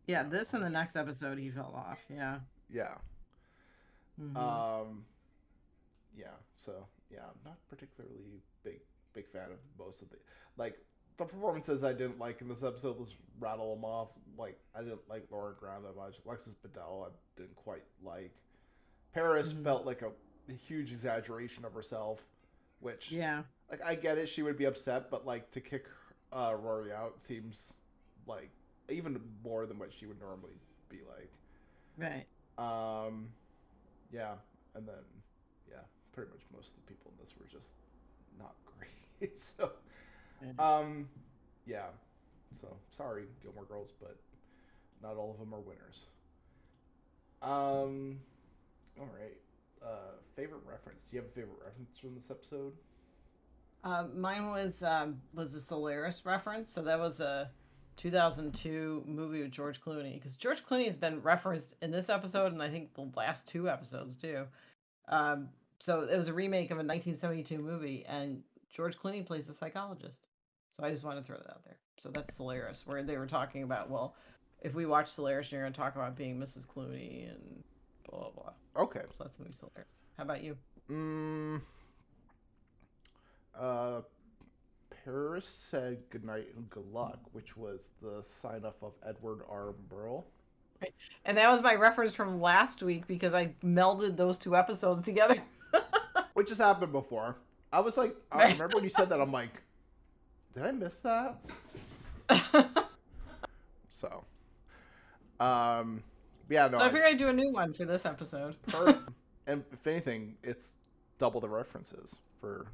Yeah, 0.07 0.25
this 0.25 0.52
and 0.55 0.64
the 0.64 0.71
next 0.71 0.97
episode 0.97 1.38
he 1.38 1.50
fell 1.50 1.73
off. 1.75 1.99
Yeah. 2.09 2.41
yeah. 2.71 2.95
Mhm. 4.21 4.37
Um. 4.37 5.05
Yeah. 6.17 6.26
So 6.59 6.73
yeah, 7.11 7.21
I'm 7.25 7.41
not 7.45 7.57
particularly 7.69 8.43
big 8.64 8.81
big 9.14 9.29
fan 9.29 9.50
of 9.52 9.59
most 9.79 10.02
of 10.02 10.11
the 10.11 10.17
like 10.57 10.79
the 11.19 11.25
performances 11.25 11.85
I 11.85 11.93
didn't 11.93 12.19
like 12.19 12.41
in 12.41 12.49
this 12.49 12.62
episode. 12.62 12.97
Let's 12.99 13.14
rattle 13.38 13.75
them 13.75 13.85
off. 13.85 14.09
Like 14.37 14.59
I 14.75 14.81
didn't 14.83 15.09
like 15.09 15.26
Lauren 15.31 15.55
Graham 15.59 15.83
that 15.85 15.97
much. 15.97 16.17
Alexis 16.26 16.55
Bledel 16.67 17.07
I 17.07 17.11
didn't 17.37 17.57
quite 17.57 17.85
like. 18.05 18.33
Paris 19.12 19.52
Mhm. 19.52 19.62
felt 19.64 19.85
like 19.87 20.02
a 20.02 20.11
huge 20.52 20.91
exaggeration 20.93 21.64
of 21.64 21.75
herself, 21.75 22.26
which 22.83 23.12
yeah. 23.12 23.43
like 23.71 23.81
I 23.83 23.95
get 23.95 24.19
it. 24.19 24.29
She 24.29 24.43
would 24.43 24.59
be 24.59 24.65
upset, 24.65 25.11
but 25.11 25.25
like 25.25 25.51
to 25.53 25.61
kick 25.61 25.87
uh, 26.33 26.55
Rory 26.61 26.93
out 26.93 27.23
seems 27.23 27.73
like 28.27 28.51
even 28.89 29.19
more 29.43 29.67
than 29.67 29.79
what 29.79 29.93
she 29.93 30.07
would 30.07 30.21
normally 30.21 30.59
be 30.89 30.99
like. 31.09 31.31
Right. 31.97 32.27
Um, 32.59 33.29
yeah, 34.12 34.35
and 34.75 34.87
then 34.87 34.95
yeah, 35.71 35.77
pretty 36.12 36.31
much 36.31 36.43
most 36.55 36.69
of 36.69 36.75
the 36.85 36.93
people 36.93 37.12
in 37.17 37.25
this 37.25 37.35
were 37.39 37.47
just 37.47 37.73
not 38.39 38.55
great. 38.79 39.39
so, 39.39 39.73
um, 40.59 41.09
yeah, 41.67 41.87
so 42.61 42.69
sorry, 42.97 43.25
Gilmore 43.43 43.65
Girls, 43.65 43.93
but 44.01 44.17
not 45.03 45.17
all 45.17 45.33
of 45.33 45.39
them 45.39 45.55
are 45.55 45.61
winners. 45.61 46.07
Um, 47.43 48.21
all 48.99 49.09
right. 49.19 49.37
Uh, 49.85 50.17
favorite 50.37 50.62
reference? 50.67 51.03
Do 51.11 51.17
you 51.17 51.23
have 51.23 51.31
a 51.31 51.35
favorite 51.35 51.59
reference 51.65 51.99
from 51.99 52.15
this 52.15 52.31
episode? 52.31 52.73
Uh, 53.85 54.05
mine 54.15 54.51
was 54.51 54.83
um, 54.83 55.21
was 55.35 55.55
a 55.55 55.61
Solaris 55.61 56.25
reference. 56.25 56.71
So 56.71 56.83
that 56.83 56.99
was 56.99 57.21
a 57.21 57.51
2002 57.97 59.05
movie 59.07 59.43
with 59.43 59.51
George 59.51 59.81
Clooney 59.81 60.15
because 60.15 60.37
George 60.37 60.65
Clooney 60.65 60.87
has 60.87 60.97
been 60.97 61.21
referenced 61.23 61.75
in 61.83 61.91
this 61.91 62.09
episode 62.09 62.53
and 62.53 62.62
I 62.62 62.69
think 62.71 62.95
the 62.95 63.11
last 63.17 63.49
two 63.49 63.69
episodes 63.69 64.17
too. 64.17 64.47
Um, 65.09 65.49
so 65.81 66.03
it 66.03 66.17
was 66.17 66.29
a 66.29 66.33
remake 66.33 66.71
of 66.71 66.79
a 66.79 66.85
1972 66.85 67.59
movie 67.59 68.05
and 68.09 68.43
George 68.75 68.97
Clooney 68.99 69.25
plays 69.25 69.49
a 69.49 69.55
psychologist. 69.55 70.27
So 70.73 70.85
I 70.85 70.91
just 70.91 71.05
want 71.05 71.19
to 71.19 71.25
throw 71.25 71.37
that 71.37 71.51
out 71.51 71.65
there. 71.65 71.77
So 71.99 72.09
that's 72.09 72.35
Solaris, 72.35 72.87
where 72.87 73.03
they 73.03 73.19
were 73.19 73.27
talking 73.27 73.62
about 73.62 73.91
well, 73.91 74.15
if 74.61 74.75
we 74.75 74.87
watch 74.87 75.09
Solaris, 75.09 75.51
you're 75.51 75.61
going 75.61 75.73
to 75.73 75.79
talk 75.79 75.97
about 75.97 76.17
being 76.17 76.39
Mrs. 76.39 76.67
Clooney 76.67 77.29
and 77.29 77.62
blah 78.12 78.31
blah 78.31 78.42
blah. 78.75 78.83
Okay. 78.85 79.00
So 79.11 79.25
that's 79.25 79.37
the 79.37 79.42
movie 79.42 79.54
Solaris. 79.54 79.95
How 80.16 80.25
about 80.25 80.42
you? 80.42 80.57
Mm, 80.90 81.62
uh, 83.59 84.02
Paris 85.04 85.49
said 85.49 85.99
goodnight 86.11 86.49
and 86.54 86.69
good 86.71 86.87
luck, 86.92 87.19
which 87.33 87.57
was 87.57 87.88
the 88.00 88.23
sign 88.23 88.64
off 88.64 88.83
of 88.83 88.92
Edward 89.07 89.40
R. 89.49 89.75
Murrow. 89.90 90.25
And 91.25 91.38
that 91.38 91.49
was 91.50 91.62
my 91.62 91.75
reference 91.76 92.12
from 92.12 92.40
last 92.40 92.83
week 92.83 93.07
because 93.07 93.35
I 93.35 93.54
melded 93.64 94.16
those 94.16 94.37
two 94.37 94.57
episodes 94.57 95.02
together. 95.02 95.37
Which 96.35 96.49
has 96.49 96.59
happened 96.59 96.90
before. 96.90 97.37
I 97.73 97.78
was 97.78 97.97
like, 97.97 98.16
I 98.33 98.50
remember 98.50 98.75
when 98.75 98.85
you 98.85 98.90
said 98.90 99.09
that, 99.11 99.21
I'm 99.21 99.31
like, 99.31 99.62
did 100.54 100.64
I 100.64 100.73
miss 100.73 100.99
that? 100.99 101.37
So, 104.02 104.25
um, 105.38 106.02
yeah, 106.49 106.68
no. 106.68 106.78
so 106.78 106.84
I 106.84 106.87
I- 106.87 106.90
figured 106.90 107.06
I'd 107.08 107.18
do 107.18 107.28
a 107.28 107.32
new 107.32 107.50
one 107.52 107.72
for 107.72 107.84
this 107.84 108.04
episode. 108.06 108.56
per- 108.66 108.99
and 109.46 109.64
if 109.72 109.87
anything, 109.87 110.37
it's 110.42 110.75
double 111.18 111.40
the 111.40 111.49
references 111.49 112.16
for 112.40 112.66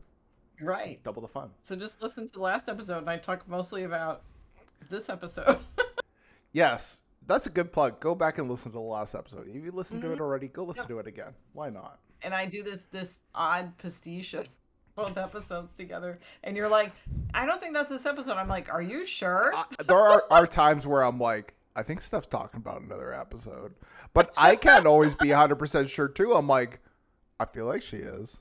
right. 0.60 1.02
double 1.04 1.22
the 1.22 1.28
fun. 1.28 1.50
So 1.62 1.76
just 1.76 2.00
listen 2.02 2.26
to 2.26 2.32
the 2.32 2.40
last 2.40 2.68
episode 2.68 2.98
and 2.98 3.10
I 3.10 3.18
talk 3.18 3.46
mostly 3.48 3.84
about 3.84 4.22
this 4.88 5.08
episode. 5.08 5.58
Yes, 6.52 7.02
that's 7.26 7.46
a 7.46 7.50
good 7.50 7.72
plug. 7.72 8.00
Go 8.00 8.14
back 8.14 8.38
and 8.38 8.50
listen 8.50 8.72
to 8.72 8.76
the 8.76 8.80
last 8.80 9.14
episode. 9.14 9.48
If 9.48 9.62
you 9.64 9.70
listened 9.70 10.00
to 10.02 10.08
Mhm. 10.08 10.12
it 10.14 10.20
already, 10.20 10.48
go 10.48 10.64
listen 10.64 10.82
Yep. 10.84 10.88
to 10.88 10.98
it 11.00 11.06
again. 11.06 11.34
Why 11.52 11.70
not? 11.70 12.00
and 12.22 12.34
I 12.34 12.46
do 12.46 12.64
this 12.64 12.86
this 12.86 13.20
odd 13.32 13.76
pastiche 13.78 14.34
of 14.34 14.48
both 14.96 15.16
episodes 15.16 15.72
together. 15.74 16.18
And 16.42 16.56
you're 16.56 16.68
like, 16.68 16.90
I 17.32 17.46
don't 17.46 17.60
think 17.60 17.74
that's 17.74 17.90
this 17.90 18.06
episode. 18.06 18.32
I'm 18.38 18.48
like, 18.48 18.72
are 18.72 18.82
you 18.82 19.06
sure? 19.06 19.54
I, 19.54 19.64
there 19.86 19.96
are, 19.96 20.24
are 20.28 20.44
times 20.46 20.84
where 20.84 21.02
I'm 21.04 21.20
like, 21.20 21.54
I 21.78 21.84
think 21.84 22.00
Steph's 22.00 22.26
talking 22.26 22.58
about 22.58 22.80
another 22.80 23.14
episode, 23.14 23.72
but 24.12 24.32
I 24.36 24.56
can't 24.56 24.84
always 24.84 25.14
be 25.14 25.28
100% 25.28 25.88
sure 25.88 26.08
too. 26.08 26.34
I'm 26.34 26.48
like, 26.48 26.80
I 27.38 27.44
feel 27.44 27.66
like 27.66 27.82
she 27.82 27.98
is. 27.98 28.40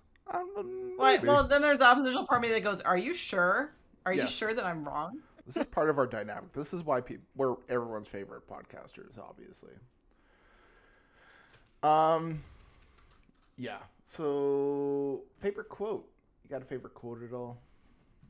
Right. 0.97 1.23
Well, 1.23 1.47
then 1.47 1.61
there's 1.61 1.77
the 1.77 1.85
oppositional 1.85 2.25
part 2.25 2.43
of 2.43 2.49
me 2.49 2.55
that 2.55 2.63
goes, 2.63 2.81
Are 2.81 2.97
you 2.97 3.13
sure? 3.13 3.73
Are 4.07 4.13
you 4.13 4.25
sure 4.25 4.55
that 4.55 4.65
I'm 4.65 4.83
wrong? 4.83 5.19
this 5.45 5.55
is 5.55 5.65
part 5.65 5.91
of 5.91 5.99
our 5.99 6.07
dynamic. 6.07 6.51
This 6.53 6.73
is 6.73 6.83
why 6.83 6.99
people, 6.99 7.25
we're 7.35 7.55
everyone's 7.69 8.07
favorite 8.07 8.49
podcasters, 8.49 9.19
obviously. 9.19 9.73
Um, 11.83 12.43
yeah. 13.55 13.77
So, 14.05 15.21
favorite 15.39 15.69
quote? 15.69 16.09
You 16.43 16.49
got 16.49 16.63
a 16.63 16.65
favorite 16.65 16.95
quote 16.95 17.21
at 17.21 17.33
all? 17.33 17.61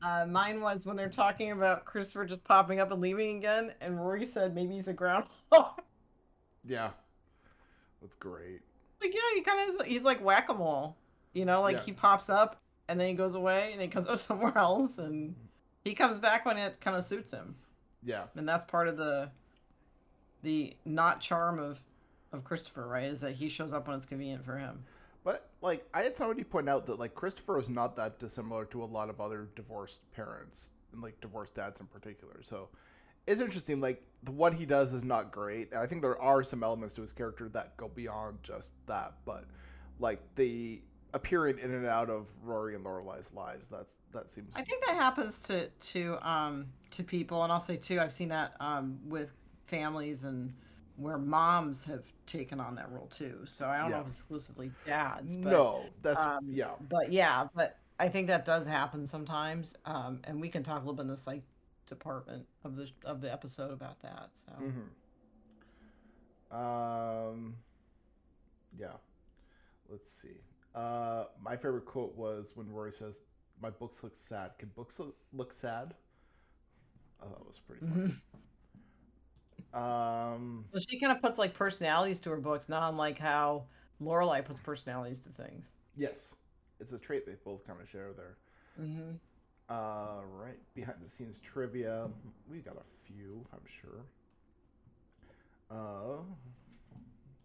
Uh, 0.02 0.24
mine 0.26 0.60
was 0.60 0.86
when 0.86 0.96
they're 0.96 1.08
talking 1.08 1.50
about 1.52 1.84
Christopher 1.84 2.24
just 2.24 2.44
popping 2.44 2.78
up 2.80 2.92
and 2.92 3.00
leaving 3.00 3.38
again, 3.38 3.72
and 3.80 3.98
Rory 3.98 4.24
said 4.24 4.54
maybe 4.54 4.74
he's 4.74 4.88
a 4.88 4.92
groundhog. 4.92 5.28
Yeah, 6.64 6.90
that's 8.02 8.16
great. 8.16 8.60
like 9.00 9.14
yeah, 9.14 9.20
he 9.34 9.40
kind 9.40 9.80
of 9.80 9.86
he's 9.86 10.02
like 10.02 10.22
whack 10.22 10.50
a 10.50 10.54
mole, 10.54 10.96
you 11.32 11.44
know, 11.46 11.62
like 11.62 11.76
Yeah. 11.76 11.82
he 11.82 11.92
pops 11.92 12.28
up 12.28 12.60
and 12.88 13.00
then 13.00 13.08
he 13.08 13.14
goes 13.14 13.34
away 13.34 13.70
and 13.72 13.80
then 13.80 13.88
he 13.88 13.92
comes 13.92 14.06
up 14.08 14.18
somewhere 14.18 14.56
else 14.58 14.98
and 14.98 15.34
he 15.84 15.94
comes 15.94 16.18
back 16.18 16.44
when 16.44 16.58
it 16.58 16.78
kind 16.80 16.96
of 16.96 17.04
suits 17.04 17.30
him, 17.30 17.54
Yeah, 18.02 18.24
and 18.36 18.46
that's 18.46 18.64
part 18.64 18.88
of 18.88 18.96
the 18.98 19.30
the 20.42 20.76
not 20.84 21.20
charm 21.20 21.58
of 21.58 21.80
of 22.32 22.44
Christopher, 22.44 22.86
right? 22.86 23.04
Is 23.04 23.20
that 23.20 23.32
he 23.32 23.48
shows 23.48 23.72
up 23.72 23.88
when 23.88 23.96
it's 23.96 24.04
convenient 24.06 24.44
for 24.44 24.58
him. 24.58 24.84
But 25.24 25.50
like 25.60 25.86
I 25.92 26.02
had 26.02 26.16
somebody 26.16 26.44
point 26.44 26.68
out 26.68 26.86
that 26.86 26.98
like 26.98 27.14
Christopher 27.14 27.58
is 27.58 27.68
not 27.68 27.96
that 27.96 28.18
dissimilar 28.18 28.64
to 28.66 28.82
a 28.82 28.86
lot 28.86 29.10
of 29.10 29.20
other 29.20 29.48
divorced 29.56 30.00
parents 30.12 30.70
and 30.92 31.02
like 31.02 31.20
divorced 31.20 31.54
dads 31.54 31.80
in 31.80 31.86
particular. 31.86 32.40
So 32.42 32.68
it's 33.26 33.40
interesting. 33.40 33.80
Like 33.80 34.02
the, 34.22 34.32
what 34.32 34.54
he 34.54 34.64
does 34.66 34.94
is 34.94 35.04
not 35.04 35.32
great. 35.32 35.70
And 35.72 35.80
I 35.80 35.86
think 35.86 36.02
there 36.02 36.20
are 36.20 36.42
some 36.42 36.62
elements 36.62 36.94
to 36.94 37.02
his 37.02 37.12
character 37.12 37.48
that 37.50 37.76
go 37.76 37.88
beyond 37.88 38.38
just 38.42 38.72
that, 38.86 39.14
but 39.24 39.44
like 39.98 40.20
the 40.36 40.80
appearing 41.14 41.58
in 41.58 41.72
and 41.72 41.86
out 41.86 42.10
of 42.10 42.30
Rory 42.42 42.74
and 42.74 42.84
Lorelai's 42.84 43.32
lives. 43.32 43.68
That's 43.68 43.94
that 44.12 44.30
seems. 44.30 44.52
I 44.54 44.62
think 44.62 44.84
that 44.86 44.94
happens 44.94 45.42
to 45.44 45.68
to 45.68 46.28
um 46.28 46.66
to 46.92 47.02
people, 47.02 47.42
and 47.42 47.52
I'll 47.52 47.60
say 47.60 47.76
too, 47.76 48.00
I've 48.00 48.12
seen 48.12 48.28
that 48.28 48.54
um 48.60 48.98
with 49.06 49.32
families 49.66 50.24
and 50.24 50.52
where 50.98 51.18
moms 51.18 51.84
have 51.84 52.04
taken 52.26 52.60
on 52.60 52.74
that 52.74 52.90
role 52.90 53.06
too. 53.06 53.40
So 53.44 53.66
I 53.66 53.78
don't 53.78 53.90
know 53.90 54.00
if 54.00 54.06
exclusively 54.06 54.70
dads. 54.84 55.36
But, 55.36 55.50
no, 55.50 55.84
that's 56.02 56.24
um, 56.24 56.46
yeah. 56.50 56.72
But 56.88 57.12
yeah, 57.12 57.46
but 57.54 57.78
I 58.00 58.08
think 58.08 58.26
that 58.28 58.44
does 58.44 58.66
happen 58.66 59.06
sometimes. 59.06 59.76
Um, 59.84 60.20
and 60.24 60.40
we 60.40 60.48
can 60.48 60.62
talk 60.62 60.76
a 60.76 60.80
little 60.80 60.94
bit 60.94 61.02
in 61.02 61.08
the 61.08 61.16
psych 61.16 61.42
department 61.86 62.46
of 62.64 62.76
the 62.76 62.88
of 63.04 63.20
the 63.20 63.32
episode 63.32 63.72
about 63.72 64.00
that. 64.02 64.30
So 64.32 64.52
Mm-hmm. 64.62 64.80
Um, 66.50 67.56
yeah. 68.78 68.88
Let's 69.88 70.10
see. 70.10 70.40
Uh, 70.74 71.24
my 71.42 71.56
favorite 71.56 71.84
quote 71.84 72.16
was 72.16 72.52
when 72.54 72.70
Rory 72.70 72.92
says, 72.92 73.20
"My 73.60 73.70
books 73.70 74.02
look 74.02 74.16
sad. 74.16 74.52
Can 74.58 74.70
books 74.74 74.98
look, 74.98 75.16
look 75.32 75.52
sad?" 75.52 75.94
Oh, 77.22 77.28
that 77.28 77.46
was 77.46 77.58
pretty 77.58 77.86
funny. 77.86 78.02
Um, 78.04 78.14
well, 80.72 80.82
she 80.88 80.98
kind 80.98 81.12
of 81.12 81.20
puts 81.22 81.38
like 81.38 81.54
personalities 81.54 82.20
to 82.20 82.30
her 82.30 82.36
books, 82.36 82.68
not 82.68 82.88
unlike 82.90 83.18
how 83.18 83.64
Lorelai 84.02 84.44
puts 84.44 84.58
personalities 84.58 85.20
to 85.20 85.28
things. 85.30 85.66
yes, 85.96 86.34
it's 86.80 86.92
a 86.92 86.98
trait 86.98 87.26
they 87.26 87.32
both 87.44 87.66
kind 87.66 87.80
of 87.80 87.88
share 87.88 88.10
there. 88.16 88.36
Mm-hmm. 88.80 89.16
Uh, 89.68 90.22
right 90.40 90.58
behind 90.74 90.98
the 91.04 91.10
scenes 91.10 91.38
trivia. 91.40 92.08
We 92.50 92.58
got 92.58 92.76
a 92.76 93.12
few, 93.12 93.44
I'm 93.52 93.60
sure. 93.80 94.04
Uh, 95.70 96.22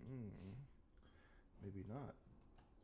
hmm, 0.07 0.29
maybe 1.63 1.83
not. 1.89 2.13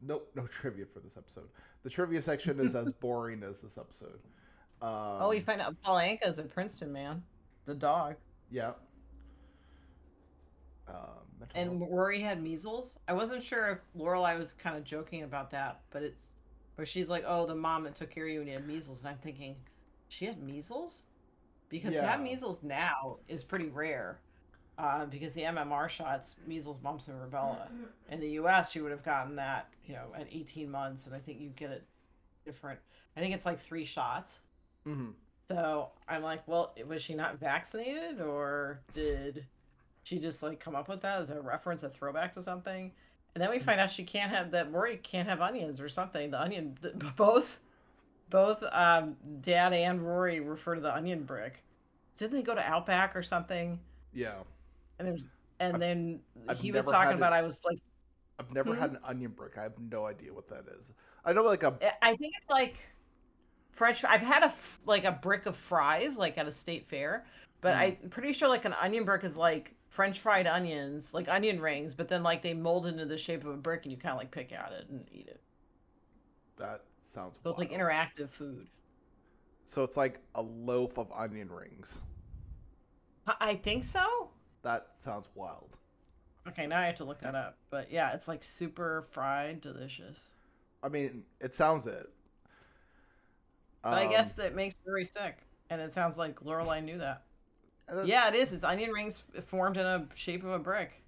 Nope, 0.02 0.32
no 0.36 0.48
trivia 0.48 0.86
for 0.92 1.00
this 1.00 1.16
episode. 1.18 1.50
The 1.84 1.90
trivia 1.90 2.22
section 2.22 2.60
is 2.60 2.76
as 2.76 2.92
boring 3.00 3.44
as 3.44 3.60
this 3.60 3.78
episode. 3.78 4.20
Um, 4.82 4.90
oh, 5.22 5.30
we 5.30 5.42
find 5.42 5.62
out 5.62 5.76
Paul 5.84 5.98
Anka's 5.98 6.40
a 6.40 6.44
Princeton 6.44 6.92
man, 6.92 7.22
the 7.66 7.76
dog. 7.76 8.16
yeah. 8.50 8.72
Mental 11.40 11.60
And 11.62 11.80
health- 11.80 11.92
Rory 11.92 12.22
had 12.22 12.42
measles. 12.42 13.00
I 13.08 13.14
wasn't 13.14 13.42
sure 13.44 13.70
if 13.70 13.80
Lorelai 13.96 14.38
was 14.38 14.54
kind 14.54 14.76
of 14.78 14.84
joking 14.84 15.24
about 15.24 15.50
that, 15.52 15.82
but 15.92 16.04
it's 16.04 16.34
where 16.76 16.86
she's 16.86 17.10
like, 17.10 17.24
"Oh, 17.26 17.46
the 17.46 17.56
mom 17.56 17.84
that 17.84 17.96
took 17.96 18.10
care 18.10 18.26
of 18.26 18.32
you 18.32 18.40
when 18.40 18.48
you 18.48 18.54
had 18.54 18.68
measles," 18.68 19.04
and 19.04 19.10
I'm 19.12 19.18
thinking, 19.20 19.56
she 20.10 20.26
had 20.26 20.42
measles, 20.42 21.06
because 21.70 21.94
to 21.96 22.02
have 22.08 22.22
measles 22.22 22.64
now 22.64 23.18
is 23.28 23.44
pretty 23.44 23.68
rare, 23.68 24.20
uh, 24.78 25.06
because 25.06 25.34
the 25.34 25.44
MMR 25.44 25.88
shots, 25.90 26.38
measles, 26.48 26.82
mumps, 26.82 27.08
and 27.08 27.20
rubella. 27.20 27.68
In 28.10 28.20
the 28.20 28.30
U.S., 28.32 28.76
you 28.76 28.84
would 28.84 28.92
have 28.92 29.04
gotten 29.04 29.36
that, 29.36 29.70
you 29.86 29.94
know, 29.94 30.12
at 30.16 30.28
18 30.32 30.70
months, 30.70 31.06
and 31.06 31.16
I 31.16 31.20
think 31.20 31.40
you 31.40 31.50
get 31.50 31.70
it 31.72 31.86
different. 32.46 32.80
I 33.16 33.20
think 33.20 33.34
it's 33.36 33.46
like 33.46 33.60
three 33.60 33.86
shots. 33.86 34.40
Mhm. 34.86 35.14
So 35.48 35.92
I'm 36.08 36.22
like, 36.24 36.48
well, 36.48 36.76
was 36.88 37.02
she 37.02 37.14
not 37.16 37.40
vaccinated, 37.40 38.22
or 38.22 38.82
did 38.94 39.46
she 40.10 40.18
just 40.20 40.42
like 40.42 40.60
come 40.60 40.76
up 40.76 40.90
with 40.90 41.02
that 41.02 41.20
as 41.20 41.30
a 41.30 41.40
reference, 41.40 41.84
a 41.84 41.90
throwback 41.90 42.34
to 42.34 42.42
something? 42.42 42.92
And 43.36 43.42
then 43.44 43.52
we 43.52 43.60
find 43.60 43.80
out 43.80 43.92
she 43.92 44.04
can't 44.04 44.32
have 44.32 44.50
that. 44.52 44.72
Rory 44.74 44.98
can't 44.98 45.28
have 45.30 45.40
onions 45.40 45.80
or 45.80 45.88
something. 45.88 46.32
The 46.32 46.42
onion, 46.42 46.76
both, 47.16 47.60
both 48.32 48.64
um, 48.72 49.16
Dad 49.42 49.72
and 49.72 50.02
Rory 50.02 50.40
refer 50.40 50.74
to 50.76 50.82
the 50.82 50.94
onion 50.94 51.24
brick. 51.24 51.64
Didn't 52.18 52.34
they 52.34 52.42
go 52.42 52.56
to 52.56 52.62
Outback 52.62 53.16
or 53.16 53.22
something? 53.22 53.80
Yeah, 54.12 54.34
And 54.98 55.08
there's, 55.08 55.28
and 55.60 55.76
I've- 55.76 55.80
then 55.80 56.20
I've 56.48 56.60
he 56.60 56.72
was 56.72 56.86
talking 56.86 57.16
about. 57.18 57.34
it. 57.34 57.36
I 57.36 57.42
was 57.44 57.60
like, 57.64 57.78
I've 58.40 58.52
never 58.52 58.74
Hmm? 58.74 58.80
had 58.82 58.90
an 58.92 59.00
onion 59.04 59.32
brick. 59.32 59.58
I 59.60 59.64
have 59.64 59.78
no 59.78 60.08
idea 60.08 60.34
what 60.34 60.48
that 60.50 60.66
is. 60.80 60.92
I 61.24 61.34
know 61.34 61.44
like 61.44 61.62
a 61.64 61.76
I 62.02 62.16
think 62.16 62.34
it's 62.36 62.50
like 62.50 62.78
French. 63.74 64.04
I've 64.06 64.22
had 64.22 64.42
a 64.44 64.54
like 64.86 65.04
a 65.06 65.12
brick 65.12 65.46
of 65.46 65.56
fries 65.56 66.18
like 66.18 66.38
at 66.40 66.48
a 66.48 66.52
state 66.52 66.88
fair, 66.88 67.26
but 67.62 67.76
Mm. 67.76 67.98
I'm 68.04 68.10
pretty 68.10 68.34
sure 68.34 68.48
like 68.48 68.66
an 68.66 68.74
onion 68.82 69.04
brick 69.04 69.24
is 69.24 69.36
like 69.38 69.76
French 69.90 70.20
fried 70.22 70.48
onions, 70.48 71.14
like 71.14 71.28
onion 71.28 71.60
rings, 71.62 71.94
but 71.94 72.08
then 72.08 72.24
like 72.24 72.42
they 72.42 72.54
mold 72.54 72.86
into 72.88 73.06
the 73.06 73.18
shape 73.18 73.44
of 73.44 73.52
a 73.52 73.58
brick 73.58 73.84
and 73.84 73.92
you 73.92 73.98
kind 73.98 74.14
of 74.14 74.18
like 74.20 74.32
pick 74.32 74.54
at 74.54 74.72
it 74.72 74.88
and 74.90 75.06
eat 75.12 75.28
it. 75.28 75.42
that 76.58 76.84
sounds. 77.00 77.40
So 77.44 77.50
it's 77.50 77.60
like 77.60 77.72
interactive 77.72 78.30
food. 78.30 78.70
So 79.66 79.84
it's 79.84 79.96
like 79.98 80.20
a 80.36 80.42
loaf 80.42 80.98
of 80.98 81.12
onion 81.14 81.50
rings. 81.52 82.02
I, 83.28 83.36
I 83.40 83.56
think 83.56 83.84
so. 83.86 84.32
That 84.62 84.94
sounds 84.96 85.28
wild. 85.36 85.78
Okay, 86.48 86.68
now 86.68 86.80
I 86.82 86.86
have 86.86 86.96
to 86.98 87.06
look 87.06 87.20
that 87.22 87.34
up. 87.36 87.58
But 87.70 87.92
yeah, 87.92 88.14
it's 88.14 88.28
like 88.28 88.44
super 88.44 89.04
fried, 89.04 89.62
delicious. 89.62 90.32
I 90.84 90.90
mean, 90.90 91.24
it 91.40 91.54
sounds 91.54 91.88
it. 91.88 92.10
But 93.90 94.00
I 94.00 94.06
Um, 94.06 94.08
guess 94.08 94.34
that 94.34 94.56
makes 94.56 94.76
Rory 94.86 95.06
sick, 95.06 95.44
and 95.70 95.82
it 95.82 95.92
sounds 95.92 96.18
like 96.18 96.40
Lorelai 96.42 96.84
knew 96.84 96.98
that. 97.00 97.26
Yeah, 98.06 98.28
it 98.30 98.36
is. 98.36 98.54
It's 98.54 98.64
onion 98.64 98.92
rings 98.92 99.24
formed 99.46 99.78
in 99.78 99.86
a 99.86 100.08
shape 100.16 100.44
of 100.44 100.52
a 100.52 100.60
brick. 100.60 101.02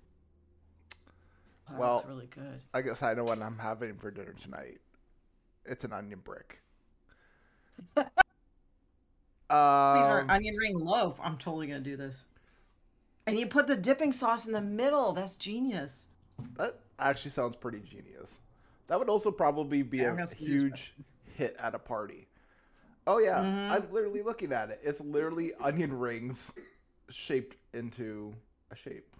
That 1.69 1.77
Well, 1.79 1.95
looks 1.97 2.07
really 2.07 2.27
good. 2.27 2.61
I 2.73 2.81
guess 2.81 3.03
I 3.03 3.13
know 3.13 3.23
what 3.23 3.41
I'm 3.41 3.57
having 3.57 3.95
for 3.95 4.11
dinner 4.11 4.33
tonight. 4.33 4.79
It's 5.65 5.83
an 5.83 5.93
onion 5.93 6.21
brick. 6.23 6.61
Um, 9.49 10.29
onion 10.29 10.55
ring 10.55 10.79
loaf. 10.79 11.19
I'm 11.21 11.37
totally 11.37 11.67
gonna 11.67 11.81
do 11.81 11.97
this. 11.97 12.23
And 13.27 13.37
you 13.37 13.47
put 13.47 13.67
the 13.67 13.75
dipping 13.75 14.13
sauce 14.13 14.47
in 14.47 14.53
the 14.53 14.61
middle. 14.61 15.11
That's 15.11 15.33
genius. 15.33 16.05
that 16.55 16.79
actually 16.97 17.31
sounds 17.31 17.57
pretty 17.57 17.79
genius. 17.79 18.39
That 18.87 18.97
would 18.97 19.09
also 19.09 19.29
probably 19.29 19.83
be 19.83 19.97
Yeah, 19.97 20.13
a 20.13 20.15
gonna 20.15 20.27
see 20.27 20.45
this 20.45 20.47
huge 20.61 20.93
hit 21.35 21.57
at 21.59 21.75
a 21.75 21.79
party. 21.79 22.27
Oh 23.07 23.17
yeah, 23.17 23.41
Mhm. 23.43 23.71
I'm 23.71 23.91
literally 23.91 24.21
looking 24.21 24.51
at 24.53 24.69
it. 24.69 24.79
It's 24.83 25.01
literally 25.01 25.53
onion 25.55 25.97
rings 25.97 26.53
shaped 27.09 27.57
into 27.73 28.33
a 28.69 28.75
shape. 28.75 29.15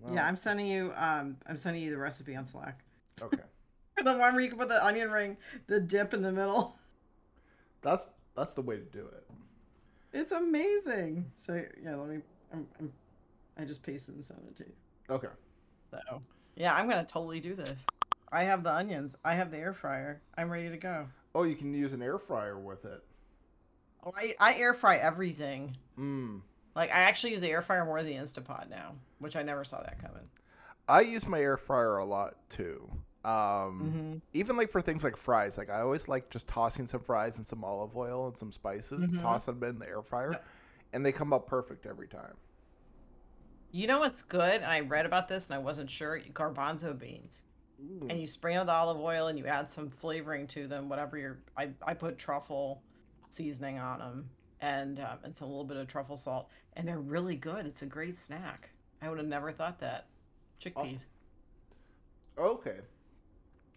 Wow. 0.00 0.14
Yeah, 0.14 0.26
I'm 0.26 0.36
sending 0.36 0.66
you. 0.66 0.92
Um, 0.96 1.36
I'm 1.46 1.56
sending 1.56 1.82
you 1.82 1.90
the 1.90 1.98
recipe 1.98 2.34
on 2.36 2.44
Slack. 2.44 2.80
Okay. 3.22 3.38
The 3.96 4.10
one 4.12 4.34
where 4.34 4.40
you 4.40 4.48
can 4.48 4.58
put 4.58 4.68
the 4.68 4.84
onion 4.84 5.12
ring, 5.12 5.36
the 5.68 5.78
dip 5.78 6.12
in 6.14 6.20
the 6.20 6.32
middle. 6.32 6.76
That's 7.80 8.08
that's 8.36 8.52
the 8.54 8.60
way 8.60 8.76
to 8.76 8.82
do 8.82 9.06
it. 9.06 9.24
It's 10.12 10.32
amazing. 10.32 11.30
So 11.36 11.64
yeah, 11.82 11.94
let 11.94 12.08
me. 12.08 12.18
I'm, 12.52 12.66
I'm 12.80 12.92
I 13.56 13.64
just 13.64 13.84
pasted 13.84 14.16
and 14.16 14.24
sent 14.24 14.40
it 14.48 14.56
to 14.56 14.64
you. 14.64 14.72
Okay. 15.10 15.28
So 15.92 15.98
yeah, 16.56 16.74
I'm 16.74 16.88
gonna 16.88 17.04
totally 17.04 17.38
do 17.38 17.54
this. 17.54 17.86
I 18.32 18.42
have 18.42 18.64
the 18.64 18.72
onions. 18.72 19.14
I 19.24 19.34
have 19.34 19.52
the 19.52 19.58
air 19.58 19.72
fryer. 19.72 20.20
I'm 20.36 20.50
ready 20.50 20.68
to 20.70 20.76
go. 20.76 21.06
Oh, 21.34 21.42
you 21.42 21.56
can 21.56 21.74
use 21.74 21.92
an 21.92 22.02
air 22.02 22.18
fryer 22.18 22.58
with 22.58 22.84
it. 22.84 23.02
Oh, 24.06 24.12
I, 24.16 24.34
I 24.38 24.54
air 24.54 24.74
fry 24.74 24.96
everything. 24.96 25.76
Mm. 25.98 26.42
Like 26.76 26.90
I 26.90 27.00
actually 27.02 27.32
use 27.32 27.40
the 27.40 27.50
air 27.50 27.62
fryer 27.62 27.84
more 27.84 28.02
than 28.02 28.12
the 28.12 28.18
Instapot 28.18 28.68
now, 28.68 28.94
which 29.18 29.36
I 29.36 29.42
never 29.42 29.64
saw 29.64 29.80
that 29.80 30.00
coming. 30.00 30.28
I 30.88 31.00
use 31.00 31.26
my 31.26 31.40
air 31.40 31.56
fryer 31.56 31.96
a 31.98 32.04
lot 32.04 32.36
too. 32.50 32.88
Um, 33.24 33.30
Mm-hmm. 33.32 34.16
even 34.34 34.56
like 34.58 34.70
for 34.70 34.82
things 34.82 35.02
like 35.02 35.16
fries, 35.16 35.56
like 35.56 35.70
I 35.70 35.80
always 35.80 36.08
like 36.08 36.28
just 36.28 36.46
tossing 36.46 36.86
some 36.86 37.00
fries 37.00 37.38
and 37.38 37.46
some 37.46 37.64
olive 37.64 37.96
oil 37.96 38.26
and 38.28 38.36
some 38.36 38.52
spices, 38.52 39.00
Mhm. 39.06 39.20
toss 39.22 39.46
them 39.46 39.62
in 39.64 39.78
the 39.78 39.88
air 39.88 40.02
fryer, 40.02 40.32
Yep. 40.32 40.44
and 40.92 41.06
they 41.06 41.12
come 41.12 41.32
out 41.32 41.46
perfect 41.46 41.86
every 41.86 42.06
time. 42.06 42.34
You 43.72 43.86
know 43.86 43.98
what's 43.98 44.22
good? 44.22 44.62
I 44.62 44.80
read 44.80 45.06
about 45.06 45.28
this 45.28 45.46
and 45.46 45.54
I 45.54 45.58
wasn't 45.58 45.88
sure. 45.90 46.20
Garbanzo 46.34 46.96
beans, 46.96 47.42
Ooh. 47.80 48.06
and 48.08 48.20
you 48.20 48.26
spray 48.26 48.54
them 48.54 48.66
with 48.66 48.70
olive 48.70 49.00
oil 49.00 49.28
and 49.28 49.38
you 49.38 49.46
add 49.46 49.70
some 49.70 49.90
flavoring 49.90 50.46
to 50.48 50.66
them. 50.66 50.88
Whatever 50.88 51.18
your, 51.18 51.38
I 51.56 51.70
I 51.86 51.94
put 51.94 52.18
truffle 52.18 52.82
seasoning 53.30 53.78
on 53.78 53.98
them 53.98 54.30
and 54.60 55.00
um, 55.00 55.18
and 55.22 55.36
some 55.36 55.48
a 55.48 55.50
little 55.50 55.64
bit 55.64 55.76
of 55.76 55.86
truffle 55.86 56.16
salt, 56.16 56.48
and 56.74 56.88
they're 56.88 56.98
really 56.98 57.36
good. 57.36 57.66
It's 57.66 57.82
a 57.82 57.86
great 57.86 58.16
snack. 58.16 58.70
I 59.02 59.08
would 59.08 59.18
have 59.18 59.26
never 59.26 59.52
thought 59.52 59.78
that. 59.80 60.06
Chickpeas. 60.62 60.76
Awesome. 60.76 61.00
Okay. 62.38 62.76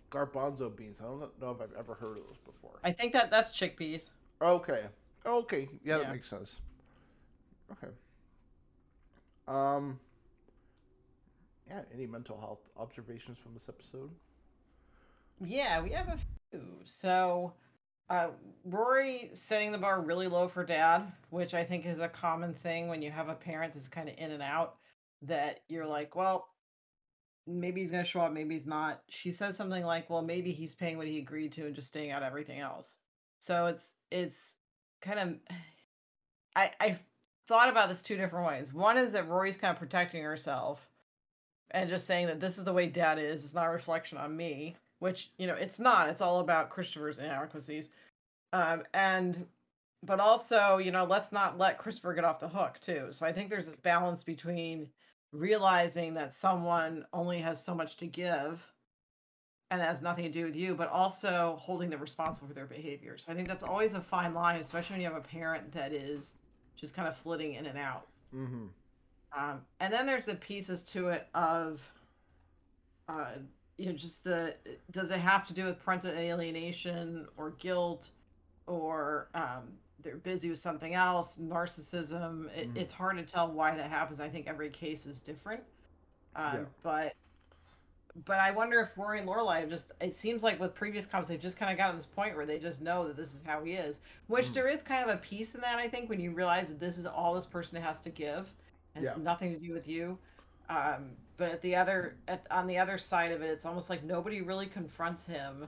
Garbanzo 0.09 0.73
beans. 0.75 1.01
I 1.01 1.03
don't 1.03 1.41
know 1.41 1.51
if 1.51 1.61
I've 1.61 1.77
ever 1.77 1.93
heard 1.93 2.17
of 2.17 2.23
those 2.23 2.37
before. 2.45 2.79
I 2.83 2.91
think 2.91 3.13
that 3.13 3.29
that's 3.29 3.49
chickpeas. 3.49 4.09
Okay. 4.41 4.83
Okay. 5.25 5.67
Yeah, 5.83 5.97
that 5.97 6.11
makes 6.13 6.29
sense. 6.29 6.57
Okay. 7.71 7.91
Um. 9.47 9.99
Yeah. 11.69 11.81
Any 11.93 12.07
mental 12.07 12.39
health 12.39 12.69
observations 12.77 13.37
from 13.37 13.53
this 13.53 13.69
episode? 13.69 14.09
Yeah, 15.43 15.81
we 15.81 15.89
have 15.91 16.07
a 16.07 16.17
few. 16.51 16.63
So, 16.85 17.53
uh, 18.09 18.29
Rory 18.63 19.31
setting 19.33 19.71
the 19.71 19.77
bar 19.77 20.01
really 20.01 20.27
low 20.27 20.47
for 20.47 20.63
dad, 20.63 21.11
which 21.29 21.53
I 21.53 21.63
think 21.63 21.85
is 21.85 21.99
a 21.99 22.07
common 22.07 22.53
thing 22.53 22.87
when 22.87 23.01
you 23.01 23.11
have 23.11 23.29
a 23.29 23.35
parent 23.35 23.73
that's 23.73 23.87
kind 23.87 24.09
of 24.09 24.15
in 24.17 24.31
and 24.31 24.41
out. 24.41 24.77
That 25.23 25.61
you're 25.67 25.87
like, 25.87 26.15
well, 26.15 26.47
maybe 27.47 27.81
he's 27.81 27.91
gonna 27.91 28.05
show 28.05 28.21
up, 28.21 28.31
maybe 28.31 28.53
he's 28.53 28.67
not. 28.67 29.01
She 29.09 29.31
says 29.31 29.57
something 29.57 29.83
like, 29.83 30.09
well, 30.09 30.21
maybe 30.21 30.51
he's 30.51 30.75
paying 30.75 30.97
what 30.97 31.07
he 31.07 31.17
agreed 31.17 31.51
to 31.53 31.65
and 31.65 31.75
just 31.75 31.87
staying 31.87 32.11
out 32.11 32.23
everything 32.23 32.59
else. 32.59 32.99
So 33.39 33.65
it's 33.67 33.95
it's 34.11 34.57
kind 35.01 35.19
of 35.19 35.35
I 36.55 36.71
I 36.79 36.99
thought 37.47 37.69
about 37.69 37.89
this 37.89 38.03
two 38.03 38.17
different 38.17 38.47
ways. 38.47 38.73
One 38.73 38.97
is 38.97 39.11
that 39.13 39.27
Rory's 39.27 39.57
kind 39.57 39.71
of 39.71 39.79
protecting 39.79 40.23
herself 40.23 40.87
and 41.71 41.89
just 41.89 42.07
saying 42.07 42.27
that 42.27 42.39
this 42.39 42.57
is 42.57 42.63
the 42.63 42.73
way 42.73 42.87
dad 42.87 43.19
is. 43.19 43.43
It's 43.43 43.53
not 43.53 43.67
a 43.67 43.71
reflection 43.71 44.17
on 44.17 44.35
me, 44.35 44.75
which 44.99 45.31
you 45.37 45.47
know 45.47 45.55
it's 45.55 45.79
not. 45.79 46.09
It's 46.09 46.21
all 46.21 46.39
about 46.39 46.69
Christopher's 46.69 47.19
inadequacies, 47.19 47.91
um, 48.53 48.83
and 48.93 49.45
but 50.03 50.19
also 50.19 50.77
you 50.77 50.91
know 50.91 51.05
let's 51.05 51.31
not 51.31 51.57
let 51.57 51.77
Christopher 51.77 52.13
get 52.13 52.25
off 52.25 52.39
the 52.39 52.47
hook 52.47 52.79
too. 52.81 53.07
So 53.11 53.25
I 53.25 53.31
think 53.31 53.49
there's 53.49 53.67
this 53.67 53.77
balance 53.77 54.23
between 54.23 54.87
realizing 55.33 56.13
that 56.13 56.33
someone 56.33 57.05
only 57.13 57.39
has 57.39 57.63
so 57.63 57.75
much 57.75 57.97
to 57.97 58.07
give 58.07 58.65
and 59.69 59.81
that 59.81 59.87
has 59.87 60.01
nothing 60.01 60.23
to 60.23 60.31
do 60.31 60.45
with 60.45 60.55
you, 60.55 60.75
but 60.75 60.89
also 60.89 61.57
holding 61.59 61.89
them 61.89 61.99
responsible 61.99 62.47
for 62.47 62.53
their 62.53 62.65
behavior. 62.65 63.17
So 63.17 63.31
I 63.31 63.35
think 63.35 63.47
that's 63.47 63.63
always 63.63 63.93
a 63.95 64.01
fine 64.01 64.33
line, 64.33 64.59
especially 64.59 64.93
when 64.93 65.01
you 65.01 65.07
have 65.07 65.17
a 65.17 65.21
parent 65.21 65.71
that 65.73 65.91
is 65.91 66.35
just 66.77 66.95
kind 66.95 67.07
of 67.07 67.17
flitting 67.17 67.55
in 67.55 67.65
and 67.65 67.77
out. 67.77 68.07
Mm-hmm. 68.33 68.67
Um, 69.35 69.61
and 69.79 69.91
then 69.93 70.05
there's 70.05 70.25
the 70.25 70.35
pieces 70.35 70.83
to 70.85 71.09
it 71.09 71.27
of, 71.33 71.81
uh, 73.09 73.31
you 73.77 73.87
know, 73.87 73.91
just 73.93 74.23
the 74.23 74.55
does 74.91 75.11
it 75.11 75.19
have 75.19 75.45
to 75.47 75.53
do 75.53 75.65
with 75.65 75.79
parental 75.79 76.11
alienation 76.11 77.27
or 77.37 77.51
guilt, 77.51 78.09
or 78.65 79.27
um, 79.35 79.63
they're 80.01 80.17
busy 80.17 80.49
with 80.49 80.59
something 80.59 80.93
else, 80.93 81.37
narcissism. 81.37 82.49
It, 82.55 82.73
Mhm. 82.73 82.77
It's 82.77 82.93
hard 82.93 83.17
to 83.17 83.23
tell 83.23 83.51
why 83.51 83.75
that 83.75 83.89
happens. 83.89 84.19
I 84.19 84.29
think 84.29 84.47
every 84.47 84.69
case 84.69 85.05
is 85.05 85.21
different. 85.21 85.63
Um, 86.35 86.53
Yeah. 86.55 86.65
But 86.83 87.13
but 88.25 88.39
I 88.39 88.49
wonder 88.49 88.79
if 88.79 88.97
Rory 88.97 89.19
and 89.19 89.27
Lorelai 89.27 89.59
have 89.59 89.69
just 89.69 89.91
it 90.01 90.13
seems 90.13 90.41
like 90.41 90.59
with 90.59 90.73
previous 90.73 91.05
couples 91.05 91.27
they've 91.27 91.39
just 91.39 91.57
kind 91.57 91.71
of 91.71 91.77
gotten 91.77 91.91
to 91.93 91.97
this 91.97 92.05
point 92.07 92.35
where 92.35 92.47
they 92.47 92.57
just 92.57 92.81
know 92.81 93.05
that 93.07 93.15
this 93.15 93.35
is 93.35 93.43
how 93.45 93.63
he 93.63 93.73
is. 93.73 93.99
Which 94.27 94.47
Mm. 94.47 94.53
there 94.53 94.67
is 94.69 94.81
kind 94.81 95.07
of 95.07 95.15
a 95.15 95.19
piece 95.19 95.53
in 95.53 95.61
that 95.61 95.77
I 95.77 95.87
think 95.87 96.09
when 96.09 96.19
you 96.19 96.31
realize 96.31 96.69
that 96.69 96.79
this 96.79 96.97
is 96.97 97.05
all 97.05 97.35
this 97.35 97.45
person 97.45 97.79
has 97.81 98.01
to 98.01 98.09
give 98.09 98.51
and 98.97 99.05
it's 99.05 99.17
Yeah. 99.17 99.23
nothing 99.23 99.53
to 99.53 99.59
do 99.59 99.73
with 99.73 99.87
you. 99.87 100.17
Um, 100.69 101.11
but 101.37 101.51
at 101.51 101.61
the 101.61 101.75
other 101.75 102.17
at 102.27 102.45
on 102.51 102.67
the 102.67 102.77
other 102.77 102.97
side 102.97 103.31
of 103.31 103.41
it, 103.41 103.49
it's 103.49 103.65
almost 103.65 103.89
like 103.89 104.03
nobody 104.03 104.41
really 104.41 104.65
confronts 104.65 105.25
him. 105.25 105.67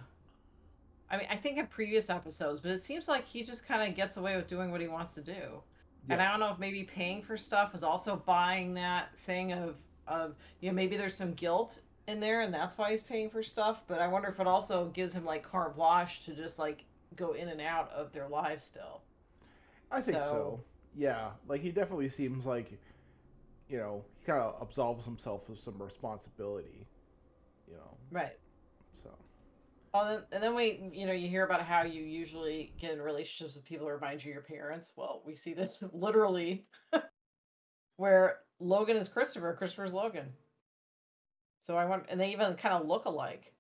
I 1.11 1.17
mean, 1.17 1.27
I 1.29 1.35
think 1.37 1.57
in 1.57 1.67
previous 1.67 2.09
episodes, 2.09 2.59
but 2.59 2.71
it 2.71 2.77
seems 2.79 3.07
like 3.07 3.25
he 3.25 3.43
just 3.43 3.65
kind 3.67 3.87
of 3.87 3.95
gets 3.95 4.17
away 4.17 4.35
with 4.35 4.47
doing 4.47 4.71
what 4.71 4.81
he 4.81 4.87
wants 4.87 5.15
to 5.15 5.21
do. 5.21 5.61
And 6.11 6.21
I 6.21 6.31
don't 6.31 6.39
know 6.39 6.49
if 6.49 6.57
maybe 6.57 6.83
paying 6.83 7.21
for 7.21 7.37
stuff 7.37 7.75
is 7.75 7.83
also 7.83 8.15
buying 8.15 8.73
that 8.75 9.15
thing 9.17 9.53
of 9.53 9.75
of 10.07 10.35
you 10.59 10.69
know 10.69 10.73
maybe 10.75 10.97
there's 10.97 11.13
some 11.13 11.33
guilt 11.33 11.81
in 12.07 12.19
there 12.19 12.41
and 12.41 12.51
that's 12.51 12.75
why 12.79 12.89
he's 12.89 13.03
paying 13.03 13.29
for 13.29 13.43
stuff. 13.43 13.83
But 13.87 14.01
I 14.01 14.07
wonder 14.07 14.27
if 14.27 14.39
it 14.39 14.47
also 14.47 14.87
gives 14.89 15.13
him 15.13 15.23
like 15.23 15.43
carte 15.43 15.75
blanche 15.75 16.21
to 16.21 16.33
just 16.33 16.57
like 16.57 16.83
go 17.15 17.33
in 17.33 17.49
and 17.49 17.61
out 17.61 17.91
of 17.91 18.11
their 18.11 18.27
lives 18.27 18.63
still. 18.63 19.01
I 19.91 20.01
think 20.01 20.17
so. 20.19 20.27
So- 20.29 20.63
Yeah, 20.95 21.31
like 21.47 21.61
he 21.61 21.71
definitely 21.71 22.09
seems 22.09 22.45
like, 22.47 22.71
you 23.69 23.77
know, 23.77 24.03
he 24.19 24.25
kind 24.25 24.41
of 24.41 24.55
absolves 24.61 25.05
himself 25.05 25.47
of 25.49 25.59
some 25.59 25.81
responsibility. 25.81 26.87
You 27.67 27.75
know, 27.75 27.97
Right. 28.11 28.37
so 29.03 29.11
Oh, 29.93 30.05
then, 30.07 30.23
and 30.31 30.43
then 30.43 30.55
we, 30.55 30.91
you 30.93 31.05
know, 31.07 31.13
you 31.13 31.27
hear 31.27 31.45
about 31.45 31.61
how 31.63 31.83
you 31.83 32.03
usually 32.03 32.73
get 32.79 32.91
in 32.91 33.01
relationships 33.01 33.55
with 33.55 33.65
people 33.65 33.87
that 33.87 33.93
remind 33.93 34.23
you 34.23 34.31
of 34.31 34.33
your 34.35 34.43
parents. 34.43 34.93
Well, 34.95 35.21
we 35.25 35.35
see 35.35 35.53
this 35.53 35.83
literally, 35.93 36.65
where 37.97 38.39
Logan 38.59 38.97
is 38.97 39.09
Christopher, 39.09 39.55
Christopher's 39.57 39.93
Logan. 39.93 40.33
So 41.61 41.77
I 41.77 41.85
want, 41.85 42.05
and 42.09 42.19
they 42.19 42.31
even 42.31 42.55
kind 42.55 42.75
of 42.75 42.87
look 42.87 43.05
alike. 43.05 43.53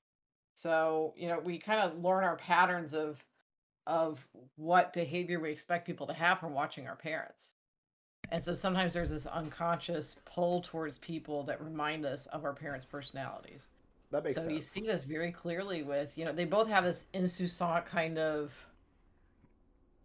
So 0.55 1.13
you 1.17 1.29
know, 1.29 1.39
we 1.39 1.57
kind 1.59 1.81
of 1.81 1.99
learn 2.03 2.23
our 2.23 2.35
patterns 2.37 2.93
of 2.93 3.23
of 3.87 4.27
what 4.55 4.93
behavior 4.93 5.39
we 5.39 5.51
expect 5.51 5.87
people 5.87 6.07
to 6.07 6.13
have 6.13 6.39
from 6.39 6.53
watching 6.53 6.87
our 6.87 6.95
parents. 6.95 7.55
And 8.31 8.43
so 8.43 8.53
sometimes 8.53 8.93
there's 8.93 9.09
this 9.09 9.25
unconscious 9.25 10.19
pull 10.25 10.61
towards 10.61 10.97
people 10.99 11.43
that 11.43 11.61
remind 11.63 12.05
us 12.05 12.27
of 12.27 12.45
our 12.45 12.53
parents' 12.53 12.85
personalities 12.85 13.67
that 14.11 14.23
makes 14.23 14.33
sense. 14.35 14.45
so 14.45 14.49
sense. 14.49 14.55
you 14.55 14.81
see 14.81 14.87
this 14.87 15.03
very 15.03 15.31
clearly 15.31 15.83
with 15.83 16.17
you 16.17 16.25
know 16.25 16.31
they 16.31 16.45
both 16.45 16.67
have 16.69 16.83
this 16.83 17.05
insouciant 17.13 17.85
kind 17.85 18.17
of 18.17 18.51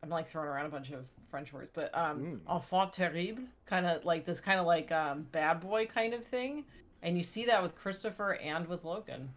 i'm 0.03 0.11
like 0.11 0.29
throwing 0.29 0.49
around 0.49 0.67
a 0.67 0.69
bunch 0.69 0.91
of 0.91 1.07
french 1.31 1.53
words 1.55 1.71
but 1.73 1.91
um 1.97 2.21
Mm. 2.47 2.55
enfant 2.55 2.93
terrible 2.93 3.45
kind 3.65 3.87
of 3.87 4.05
like 4.05 4.27
this 4.27 4.41
kind 4.41 4.61
of 4.61 4.67
like 4.67 4.93
um 4.93 5.27
bad 5.33 5.59
boy 5.61 5.87
kind 5.87 6.13
of 6.13 6.23
thing 6.25 6.65
and 7.03 7.17
you 7.17 7.25
see 7.25 7.47
that 7.47 7.63
with 7.63 7.75
christopher 7.77 8.35
and 8.35 8.67
with 8.69 8.85
logan 8.85 9.31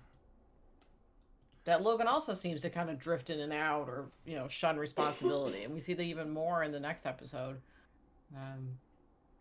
that 1.65 1.81
logan 1.81 2.07
also 2.07 2.33
seems 2.33 2.61
to 2.61 2.69
kind 2.69 2.89
of 2.89 2.99
drift 2.99 3.29
in 3.29 3.39
and 3.39 3.53
out 3.53 3.87
or 3.87 4.05
you 4.25 4.35
know 4.35 4.47
shun 4.49 4.77
responsibility 4.77 5.63
and 5.63 5.73
we 5.73 5.79
see 5.79 5.93
that 5.93 6.03
even 6.03 6.29
more 6.29 6.63
in 6.63 6.71
the 6.73 6.79
next 6.79 7.05
episode 7.05 7.57
um 8.35 8.67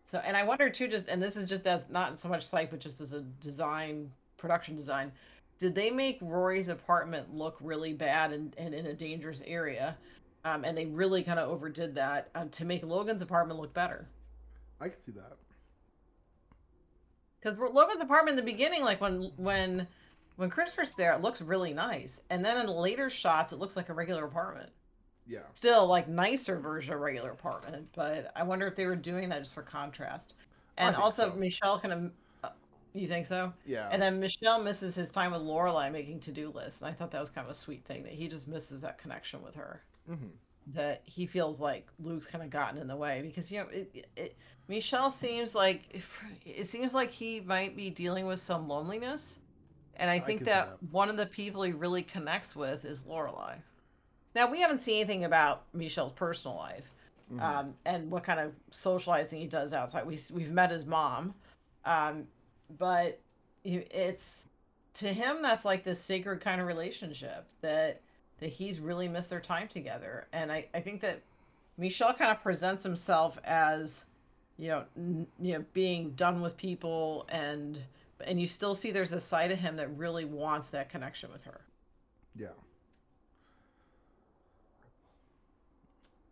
so 0.03 0.19
and 0.19 0.37
i 0.37 0.43
wonder 0.43 0.69
too 0.69 0.87
just 0.87 1.07
and 1.07 1.21
this 1.21 1.35
is 1.35 1.49
just 1.49 1.67
as 1.67 1.89
not 1.89 2.17
so 2.17 2.29
much 2.29 2.45
psych 2.45 2.69
but 2.69 2.79
just 2.79 3.01
as 3.01 3.13
a 3.13 3.21
design 3.41 4.09
production 4.37 4.75
design 4.75 5.11
did 5.59 5.73
they 5.73 5.89
make 5.89 6.19
rory's 6.21 6.67
apartment 6.67 7.33
look 7.33 7.57
really 7.61 7.93
bad 7.93 8.31
and, 8.31 8.53
and 8.57 8.73
in 8.73 8.85
a 8.87 8.93
dangerous 8.93 9.41
area? 9.45 9.97
Um, 10.45 10.63
and 10.63 10.77
they 10.77 10.85
really 10.85 11.23
kind 11.23 11.39
of 11.39 11.49
overdid 11.49 11.95
that 11.95 12.29
um, 12.35 12.49
to 12.49 12.65
make 12.65 12.83
logan's 12.83 13.21
apartment 13.21 13.59
look 13.59 13.73
better. 13.73 14.07
I 14.79 14.89
can 14.89 14.99
see 14.99 15.11
that. 15.13 15.37
because 17.39 17.57
logan's 17.73 18.01
apartment 18.01 18.37
in 18.37 18.45
the 18.45 18.51
beginning 18.51 18.83
like 18.83 19.01
when 19.01 19.31
when 19.35 19.87
when 20.35 20.49
christopher's 20.51 20.93
there 20.93 21.13
it 21.13 21.21
looks 21.21 21.41
really 21.41 21.73
nice. 21.73 22.21
And 22.29 22.45
then 22.45 22.57
in 22.57 22.67
the 22.67 22.71
later 22.71 23.09
shots 23.09 23.51
it 23.51 23.57
looks 23.57 23.75
like 23.75 23.89
a 23.89 23.93
regular 23.93 24.25
apartment 24.25 24.69
Yeah, 25.27 25.39
still 25.53 25.87
like 25.87 26.07
nicer 26.07 26.57
version 26.59 26.93
of 26.93 27.01
regular 27.01 27.31
apartment 27.31 27.87
but 27.93 28.31
i 28.35 28.43
wonder 28.43 28.65
if 28.67 28.75
they 28.75 28.85
were 28.85 28.95
doing 28.95 29.29
that 29.29 29.39
just 29.39 29.53
for 29.53 29.61
contrast 29.61 30.35
and 30.77 30.95
also 30.95 31.29
so. 31.29 31.35
michel 31.35 31.79
kind 31.79 31.93
of 31.93 32.11
uh, 32.43 32.49
you 32.93 33.07
think 33.07 33.25
so 33.25 33.53
yeah. 33.65 33.89
And 33.91 34.01
then 34.01 34.19
Michel 34.19 34.61
misses 34.61 34.95
his 34.95 35.09
time 35.11 35.31
with 35.31 35.41
Lorelai 35.41 35.91
making 35.91 36.19
to-do 36.21 36.49
lists, 36.49 36.81
and 36.81 36.89
I 36.89 36.93
thought 36.93 37.11
that 37.11 37.19
was 37.19 37.29
kind 37.29 37.45
of 37.45 37.51
a 37.51 37.53
sweet 37.53 37.85
thing 37.85 38.03
that 38.03 38.13
he 38.13 38.27
just 38.27 38.47
misses 38.47 38.81
that 38.81 38.97
connection 38.97 39.41
with 39.43 39.55
her. 39.55 39.83
hmm 40.07 40.27
That 40.73 41.01
he 41.05 41.25
feels 41.25 41.59
like 41.59 41.87
Luke's 41.99 42.27
kind 42.27 42.43
of 42.43 42.49
gotten 42.49 42.79
in 42.79 42.87
the 42.87 42.95
way 42.95 43.21
because 43.23 43.51
you 43.51 43.59
know 43.59 43.67
it, 43.69 44.07
it, 44.15 44.35
Michel 44.67 45.09
seems 45.11 45.55
like 45.55 45.83
if, 45.91 46.23
it 46.45 46.65
seems 46.65 46.93
like 46.93 47.11
he 47.11 47.39
might 47.41 47.75
be 47.75 47.89
dealing 47.89 48.25
with 48.25 48.39
some 48.39 48.67
loneliness, 48.67 49.39
and 49.95 50.09
I 50.09 50.19
think 50.19 50.39
see 50.39 50.45
that, 50.45 50.79
that. 50.81 50.91
one 50.91 51.09
of 51.09 51.17
the 51.17 51.25
people 51.25 51.63
he 51.63 51.71
really 51.71 52.03
connects 52.03 52.55
with 52.55 52.85
is 52.85 53.03
Lorelai. 53.03 53.57
Now 54.37 54.45
we 54.51 54.61
haven't 54.61 54.83
seen 54.83 54.97
anything 54.97 55.25
about 55.25 55.63
Michel's 55.73 56.11
personal 56.11 56.57
life, 56.57 56.93
Mhm. 57.33 57.41
um, 57.41 57.75
and 57.85 58.11
what 58.11 58.23
kind 58.23 58.39
of 58.39 58.53
socializing 58.69 59.41
he 59.41 59.47
does 59.47 59.73
outside. 59.73 60.05
We 60.05 60.19
we've 60.31 60.51
met 60.51 60.69
his 60.69 60.85
mom, 60.85 61.33
um, 61.85 62.27
but 62.77 63.19
it's 63.63 64.47
to 64.93 65.11
him 65.11 65.41
that's 65.41 65.65
like 65.65 65.83
this 65.83 65.99
sacred 65.99 66.39
kind 66.41 66.61
of 66.61 66.67
relationship 66.67 67.47
that 67.61 67.99
that 68.37 68.49
he's 68.49 68.79
really 68.79 69.07
missed 69.07 69.31
their 69.31 69.41
time 69.41 69.67
together, 69.67 70.27
and 70.31 70.51
I 70.51 70.67
I 70.71 70.81
think 70.81 71.01
that 71.01 71.23
Michel 71.77 72.13
kind 72.13 72.29
of 72.29 72.39
presents 72.43 72.83
himself 72.83 73.39
as 73.43 74.05
you 74.57 74.67
know 74.67 74.85
n- 74.95 75.27
you 75.39 75.53
know 75.53 75.65
being 75.73 76.11
done 76.11 76.41
with 76.41 76.55
people 76.57 77.25
and 77.29 77.83
and 78.21 78.39
you 78.39 78.45
still 78.45 78.75
see 78.75 78.91
there's 78.91 79.13
a 79.13 79.19
side 79.19 79.51
of 79.51 79.57
him 79.57 79.77
that 79.77 79.87
really 79.97 80.25
wants 80.25 80.69
that 80.69 80.89
connection 80.89 81.31
with 81.31 81.43
her. 81.45 81.61
Yeah. 82.35 82.49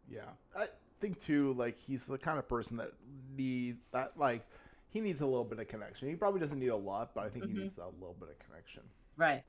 Yeah. 0.10 0.30
I 0.58 0.68
think 1.00 1.22
too, 1.22 1.54
like 1.54 1.80
he's 1.80 2.06
the 2.06 2.18
kind 2.18 2.38
of 2.40 2.48
person 2.48 2.78
that 2.78 2.92
need 3.36 3.78
that 3.92 4.18
like 4.18 4.46
he 4.90 5.02
needs 5.02 5.22
a 5.22 5.26
little 5.26 5.44
bit 5.44 5.60
of 5.60 5.68
connection. 5.68 6.08
He 6.10 6.16
probably 6.16 6.40
doesn't 6.40 6.60
need 6.60 6.68
a 6.70 6.76
lot, 6.76 7.14
but 7.14 7.26
I 7.26 7.30
think 7.30 7.46
Mhm. 7.46 7.52
he 7.54 7.58
needs 7.64 7.78
a 7.78 7.86
little 7.88 8.16
bit 8.20 8.30
of 8.30 8.40
connection. 8.40 8.84
Right. 9.18 9.44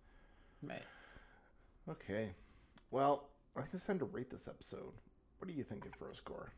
Right. 0.62 0.83
Okay. 1.88 2.35
Well, 2.90 3.29
I 3.57 3.61
think 3.62 3.75
it's 3.75 3.87
time 3.87 3.99
to 4.01 4.05
rate 4.07 4.31
this 4.31 4.49
episode. 4.49 4.92
What 5.38 5.49
are 5.49 5.53
you 5.53 5.64
thinking 5.64 5.92
for 5.92 6.11
a 6.11 6.14
score? 6.16 6.53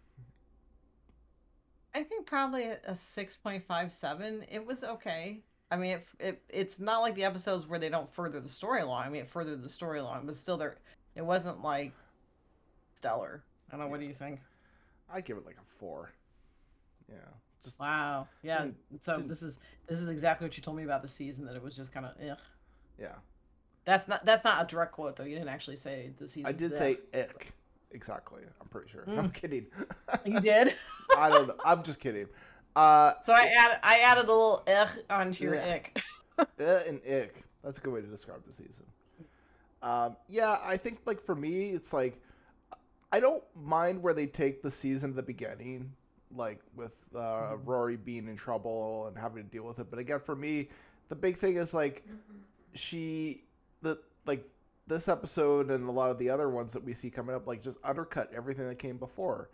I 1.94 2.02
think 2.02 2.26
probably 2.26 2.64
a 2.64 2.78
a 2.84 2.92
6.57. 2.94 4.46
It 4.50 4.64
was 4.64 4.84
okay. 4.84 5.42
I 5.70 5.76
mean, 5.76 5.96
it, 5.96 6.06
it 6.18 6.42
it's 6.48 6.80
not 6.80 7.00
like 7.00 7.14
the 7.14 7.24
episodes 7.24 7.66
where 7.66 7.78
they 7.78 7.88
don't 7.88 8.10
further 8.12 8.40
the 8.40 8.48
story 8.48 8.80
along. 8.82 9.02
I 9.04 9.08
mean, 9.10 9.22
it 9.22 9.28
furthered 9.30 9.62
the 9.62 9.68
story 9.68 9.98
along, 9.98 10.24
but 10.26 10.34
still, 10.36 10.56
there 10.56 10.78
it 11.14 11.22
wasn't 11.22 11.62
like 11.62 11.92
stellar. 12.94 13.42
I 13.68 13.76
don't 13.76 13.80
know. 13.80 13.88
What 13.90 14.00
do 14.00 14.06
you 14.06 14.14
think? 14.14 14.40
I 15.12 15.20
give 15.20 15.36
it 15.36 15.46
like 15.46 15.56
a 15.56 15.64
four. 15.78 16.10
Yeah, 17.08 17.16
just 17.64 17.78
Wow. 17.78 18.28
Yeah. 18.42 18.62
Didn't- 18.90 19.04
so 19.04 19.14
didn't- 19.16 19.28
this 19.28 19.42
is 19.42 19.58
this 19.86 20.00
is 20.00 20.08
exactly 20.10 20.46
what 20.46 20.56
you 20.56 20.62
told 20.62 20.76
me 20.76 20.84
about 20.84 21.02
the 21.02 21.08
season. 21.08 21.44
That 21.46 21.56
it 21.56 21.62
was 21.62 21.74
just 21.76 21.92
kind 21.92 22.06
of. 22.06 22.12
Ugh. 22.20 22.38
yeah. 22.98 23.14
That's 23.84 24.06
not 24.08 24.24
that's 24.26 24.44
not 24.44 24.62
a 24.62 24.66
direct 24.66 24.92
quote 24.92 25.16
though. 25.16 25.24
You 25.24 25.34
didn't 25.34 25.48
actually 25.48 25.76
say 25.76 26.10
the 26.18 26.28
season. 26.28 26.46
I 26.48 26.52
did 26.52 26.74
say 26.74 26.98
ick. 27.14 27.52
Exactly. 27.92 28.42
I'm 28.60 28.68
pretty 28.68 28.90
sure. 28.90 29.04
I'm 29.08 29.30
kidding. 29.30 29.66
you 30.26 30.40
did. 30.40 30.74
I 31.16 31.30
don't 31.30 31.48
know. 31.48 31.54
I'm 31.64 31.82
just 31.82 31.98
kidding. 32.00 32.26
Uh, 32.76 33.14
So 33.22 33.32
I 33.32 33.44
added 33.58 33.78
I 33.82 34.00
added 34.00 34.24
a 34.24 34.32
little 34.32 34.62
ugh 34.68 34.90
onto 35.08 35.44
your 35.44 35.54
Yeah. 35.54 35.74
ick. 35.74 36.02
eh 36.58 36.80
and 36.86 37.00
ick. 37.06 37.42
That's 37.64 37.78
a 37.78 37.80
good 37.80 37.94
way 37.94 38.02
to 38.02 38.06
describe 38.06 38.44
the 38.46 38.52
season. 38.52 38.84
Um, 39.82 40.16
yeah, 40.28 40.58
I 40.62 40.76
think 40.76 40.98
like 41.06 41.20
for 41.22 41.34
me, 41.34 41.70
it's 41.70 41.92
like 41.94 42.20
I 43.10 43.20
don't 43.20 43.42
mind 43.56 44.02
where 44.02 44.14
they 44.14 44.26
take 44.26 44.62
the 44.62 44.70
season 44.70 45.10
at 45.10 45.16
the 45.16 45.22
beginning, 45.22 45.92
like 46.34 46.60
with 46.76 46.96
uh, 47.16 47.56
Rory 47.64 47.96
being 47.96 48.28
in 48.28 48.36
trouble 48.36 49.06
and 49.06 49.16
having 49.16 49.42
to 49.42 49.48
deal 49.48 49.64
with 49.64 49.78
it. 49.78 49.88
But 49.90 49.98
again, 49.98 50.20
for 50.20 50.36
me, 50.36 50.68
the 51.08 51.16
big 51.16 51.36
thing 51.38 51.56
is 51.56 51.72
like 51.72 52.04
she 52.74 53.44
the 53.82 53.98
like 54.26 54.44
this 54.86 55.08
episode 55.08 55.70
and 55.70 55.86
a 55.88 55.90
lot 55.92 56.10
of 56.10 56.18
the 56.18 56.30
other 56.30 56.48
ones 56.50 56.72
that 56.72 56.84
we 56.84 56.92
see 56.92 57.10
coming 57.10 57.34
up 57.34 57.46
like 57.46 57.62
just 57.62 57.78
undercut 57.84 58.30
everything 58.34 58.66
that 58.68 58.78
came 58.78 58.96
before 58.98 59.50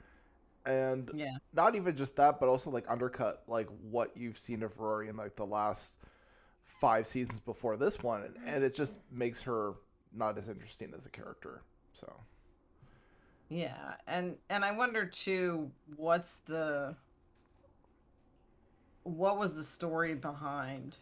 and 0.67 1.11
Yeah. 1.15 1.37
not 1.53 1.75
even 1.77 1.97
just 1.97 2.17
that 2.17 2.41
but 2.41 2.49
also 2.49 2.71
like 2.71 2.85
undercut 2.89 3.43
like 3.47 3.69
what 3.91 4.17
you've 4.17 4.39
seen 4.39 4.63
of 4.63 4.79
rory 4.79 5.09
in 5.09 5.17
like 5.17 5.37
the 5.37 5.47
last 5.47 5.95
five 6.65 7.07
seasons 7.07 7.41
before 7.41 7.77
this 7.77 8.03
one 8.03 8.23
and, 8.23 8.37
and 8.47 8.65
it 8.65 8.75
just 8.75 8.97
makes 9.13 9.43
her 9.43 9.75
not 10.13 10.39
as 10.39 10.49
interesting 10.49 10.93
as 10.97 11.05
a 11.07 11.11
character 11.11 11.63
so 11.93 12.13
Yeah, 13.49 13.95
and 14.07 14.37
and 14.51 14.65
I 14.65 14.73
wonder 14.73 15.07
too, 15.07 15.71
what's 15.97 16.37
the 16.47 16.97
what 19.05 19.39
was 19.39 19.55
the 19.55 19.65
story 19.65 20.15
behind 20.15 20.97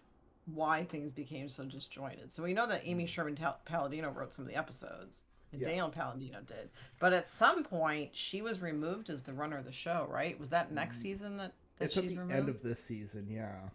why 0.47 0.85
things 0.85 1.13
became 1.13 1.49
so 1.49 1.65
disjointed? 1.65 2.31
So 2.33 2.43
we 2.43 2.53
know 2.53 2.67
that 2.67 2.83
Amy 2.85 3.05
mm-hmm. 3.05 3.09
Sherman 3.11 3.37
Tal- 3.37 3.61
Palladino 3.65 4.11
wrote 4.11 4.35
some 4.35 4.45
of 4.45 4.51
the 4.51 4.57
episodes, 4.57 5.23
and 5.53 5.61
Yeah. 5.61 5.69
Daniel 5.69 5.89
Palladino 5.91 6.41
did, 6.43 6.71
but 6.99 7.13
at 7.13 7.29
some 7.29 7.63
point 7.65 8.15
she 8.17 8.43
was 8.43 8.61
removed 8.61 9.09
as 9.11 9.23
the 9.23 9.33
runner 9.35 9.59
of 9.59 9.65
the 9.65 9.73
show, 9.73 10.07
right? 10.11 10.39
Was 10.39 10.51
that 10.51 10.73
next 10.73 10.97
mm-hmm. 10.97 11.03
season 11.03 11.37
that 11.39 11.55
that 11.79 11.87
it's 11.87 11.97
at 11.97 12.05
she's 12.05 12.15
the 12.15 12.21
removed? 12.21 12.35
end 12.35 12.49
of 12.49 12.63
this 12.63 12.83
season 12.83 13.29
yeah 13.31 13.69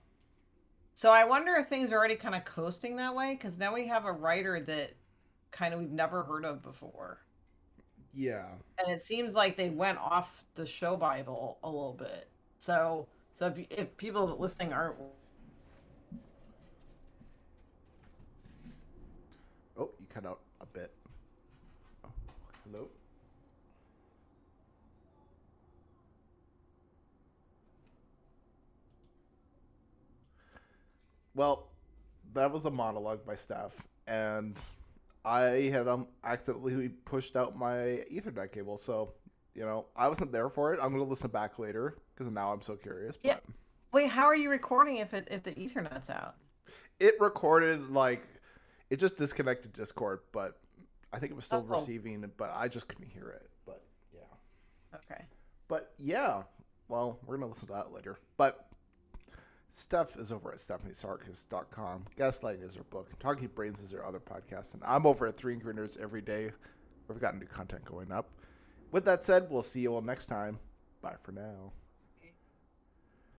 So 0.93 1.11
I 1.13 1.25
wonder 1.25 1.55
if 1.55 1.67
things 1.67 1.91
are 1.91 1.97
already 1.97 2.15
kind 2.15 2.35
of 2.35 2.43
coasting 2.45 2.95
that 2.97 3.15
way 3.15 3.35
because 3.35 3.57
now 3.57 3.73
we 3.73 3.87
have 3.87 4.05
a 4.05 4.11
writer 4.11 4.59
that 4.61 4.95
kind 5.51 5.73
of 5.73 5.79
we've 5.79 5.91
never 5.91 6.23
heard 6.23 6.45
of 6.45 6.61
before. 6.63 7.19
Yeah. 8.17 8.47
And 8.79 8.91
it 8.91 8.99
seems 8.99 9.35
like 9.35 9.55
they 9.57 9.69
went 9.69 9.99
off 9.99 10.43
the 10.55 10.65
show 10.65 10.97
bible 10.97 11.59
a 11.63 11.69
little 11.69 11.93
bit. 11.93 12.27
So 12.57 13.07
so 13.31 13.45
if, 13.47 13.59
if 13.69 13.95
people 13.97 14.35
listening 14.39 14.73
aren't 14.73 14.95
oh 19.77 19.91
you 19.99 20.05
cut 20.09 20.25
out 20.25 20.39
a 20.61 20.65
bit. 20.65 20.91
Oh, 22.03 22.09
hello? 22.65 22.89
Well, 31.35 31.67
that 32.33 32.51
was 32.51 32.65
a 32.65 32.71
monologue 32.71 33.23
by 33.25 33.35
Steph, 33.35 33.87
and 34.07 34.57
I 35.27 35.69
had 35.69 35.87
um, 35.89 36.07
accidentally 36.23 36.87
pushed 36.89 37.35
out 37.35 37.57
my 37.57 38.03
Ethernet 38.11 38.51
cable. 38.53 38.77
So, 38.77 39.13
you 39.53 39.63
know, 39.63 39.87
I 39.95 40.07
wasn't 40.07 40.31
there 40.31 40.49
for 40.49 40.73
it. 40.73 40.79
I'm 40.81 40.89
going 40.93 41.03
to 41.03 41.09
listen 41.09 41.29
back 41.29 41.59
later 41.59 41.97
because 42.15 42.31
now 42.31 42.53
I'm 42.53 42.61
so 42.61 42.75
curious. 42.77 43.17
But 43.17 43.27
Yeah. 43.27 43.53
wait 43.91 44.09
how 44.09 44.25
are 44.25 44.35
you 44.35 44.49
recording 44.49 44.97
if 44.97 45.13
it 45.13 45.27
if 45.31 45.43
the 45.43 45.57
ethernet's 45.59 46.09
out 46.09 46.35
it 46.99 47.15
recorded 47.19 47.89
like 47.89 48.25
it 48.89 48.97
just 48.97 49.17
disconnected 49.17 49.73
Discord, 49.73 50.21
but 50.31 50.59
I 51.11 51.19
think 51.19 51.31
it 51.31 51.35
was 51.35 51.45
still 51.45 51.65
Oh. 51.69 51.75
receiving, 51.75 52.29
but 52.37 52.51
I 52.53 52.67
just 52.69 52.87
couldn't 52.87 53.07
hear 53.07 53.27
it. 53.29 53.49
But 53.65 53.83
yeah. 54.13 54.95
okay 54.95 55.25
But 55.67 55.93
yeah, 55.97 56.43
well, 56.87 57.19
we're 57.25 57.35
gonna 57.37 57.47
listen 57.51 57.67
to 57.67 57.73
that 57.73 57.91
later. 57.91 58.17
But 58.37 58.66
Steph 59.77 60.17
is 60.17 60.31
over 60.31 60.51
at 60.51 60.57
stephaniesarkis.com. 60.57 62.05
Gaslighting 62.17 62.67
is 62.67 62.73
her 62.75 62.83
book. 62.83 63.11
Talking 63.19 63.47
Brains 63.53 63.79
is 63.79 63.91
her 63.91 64.03
other 64.03 64.19
podcast. 64.19 64.73
And 64.73 64.81
I'm 64.83 65.05
over 65.05 65.27
at 65.27 65.37
Three 65.37 65.53
Angry 65.53 65.71
Nerds 65.71 65.99
every 66.01 66.21
day. 66.21 66.49
We've 67.07 67.21
got 67.21 67.37
new 67.37 67.45
content 67.45 67.85
going 67.85 68.11
up. 68.11 68.31
With 68.91 69.05
that 69.05 69.23
said, 69.23 69.51
we'll 69.51 69.61
see 69.61 69.81
you 69.81 69.93
all 69.93 70.01
next 70.01 70.25
time. 70.25 70.59
Bye 71.01 71.15
for 71.21 71.31
now. 71.31 71.73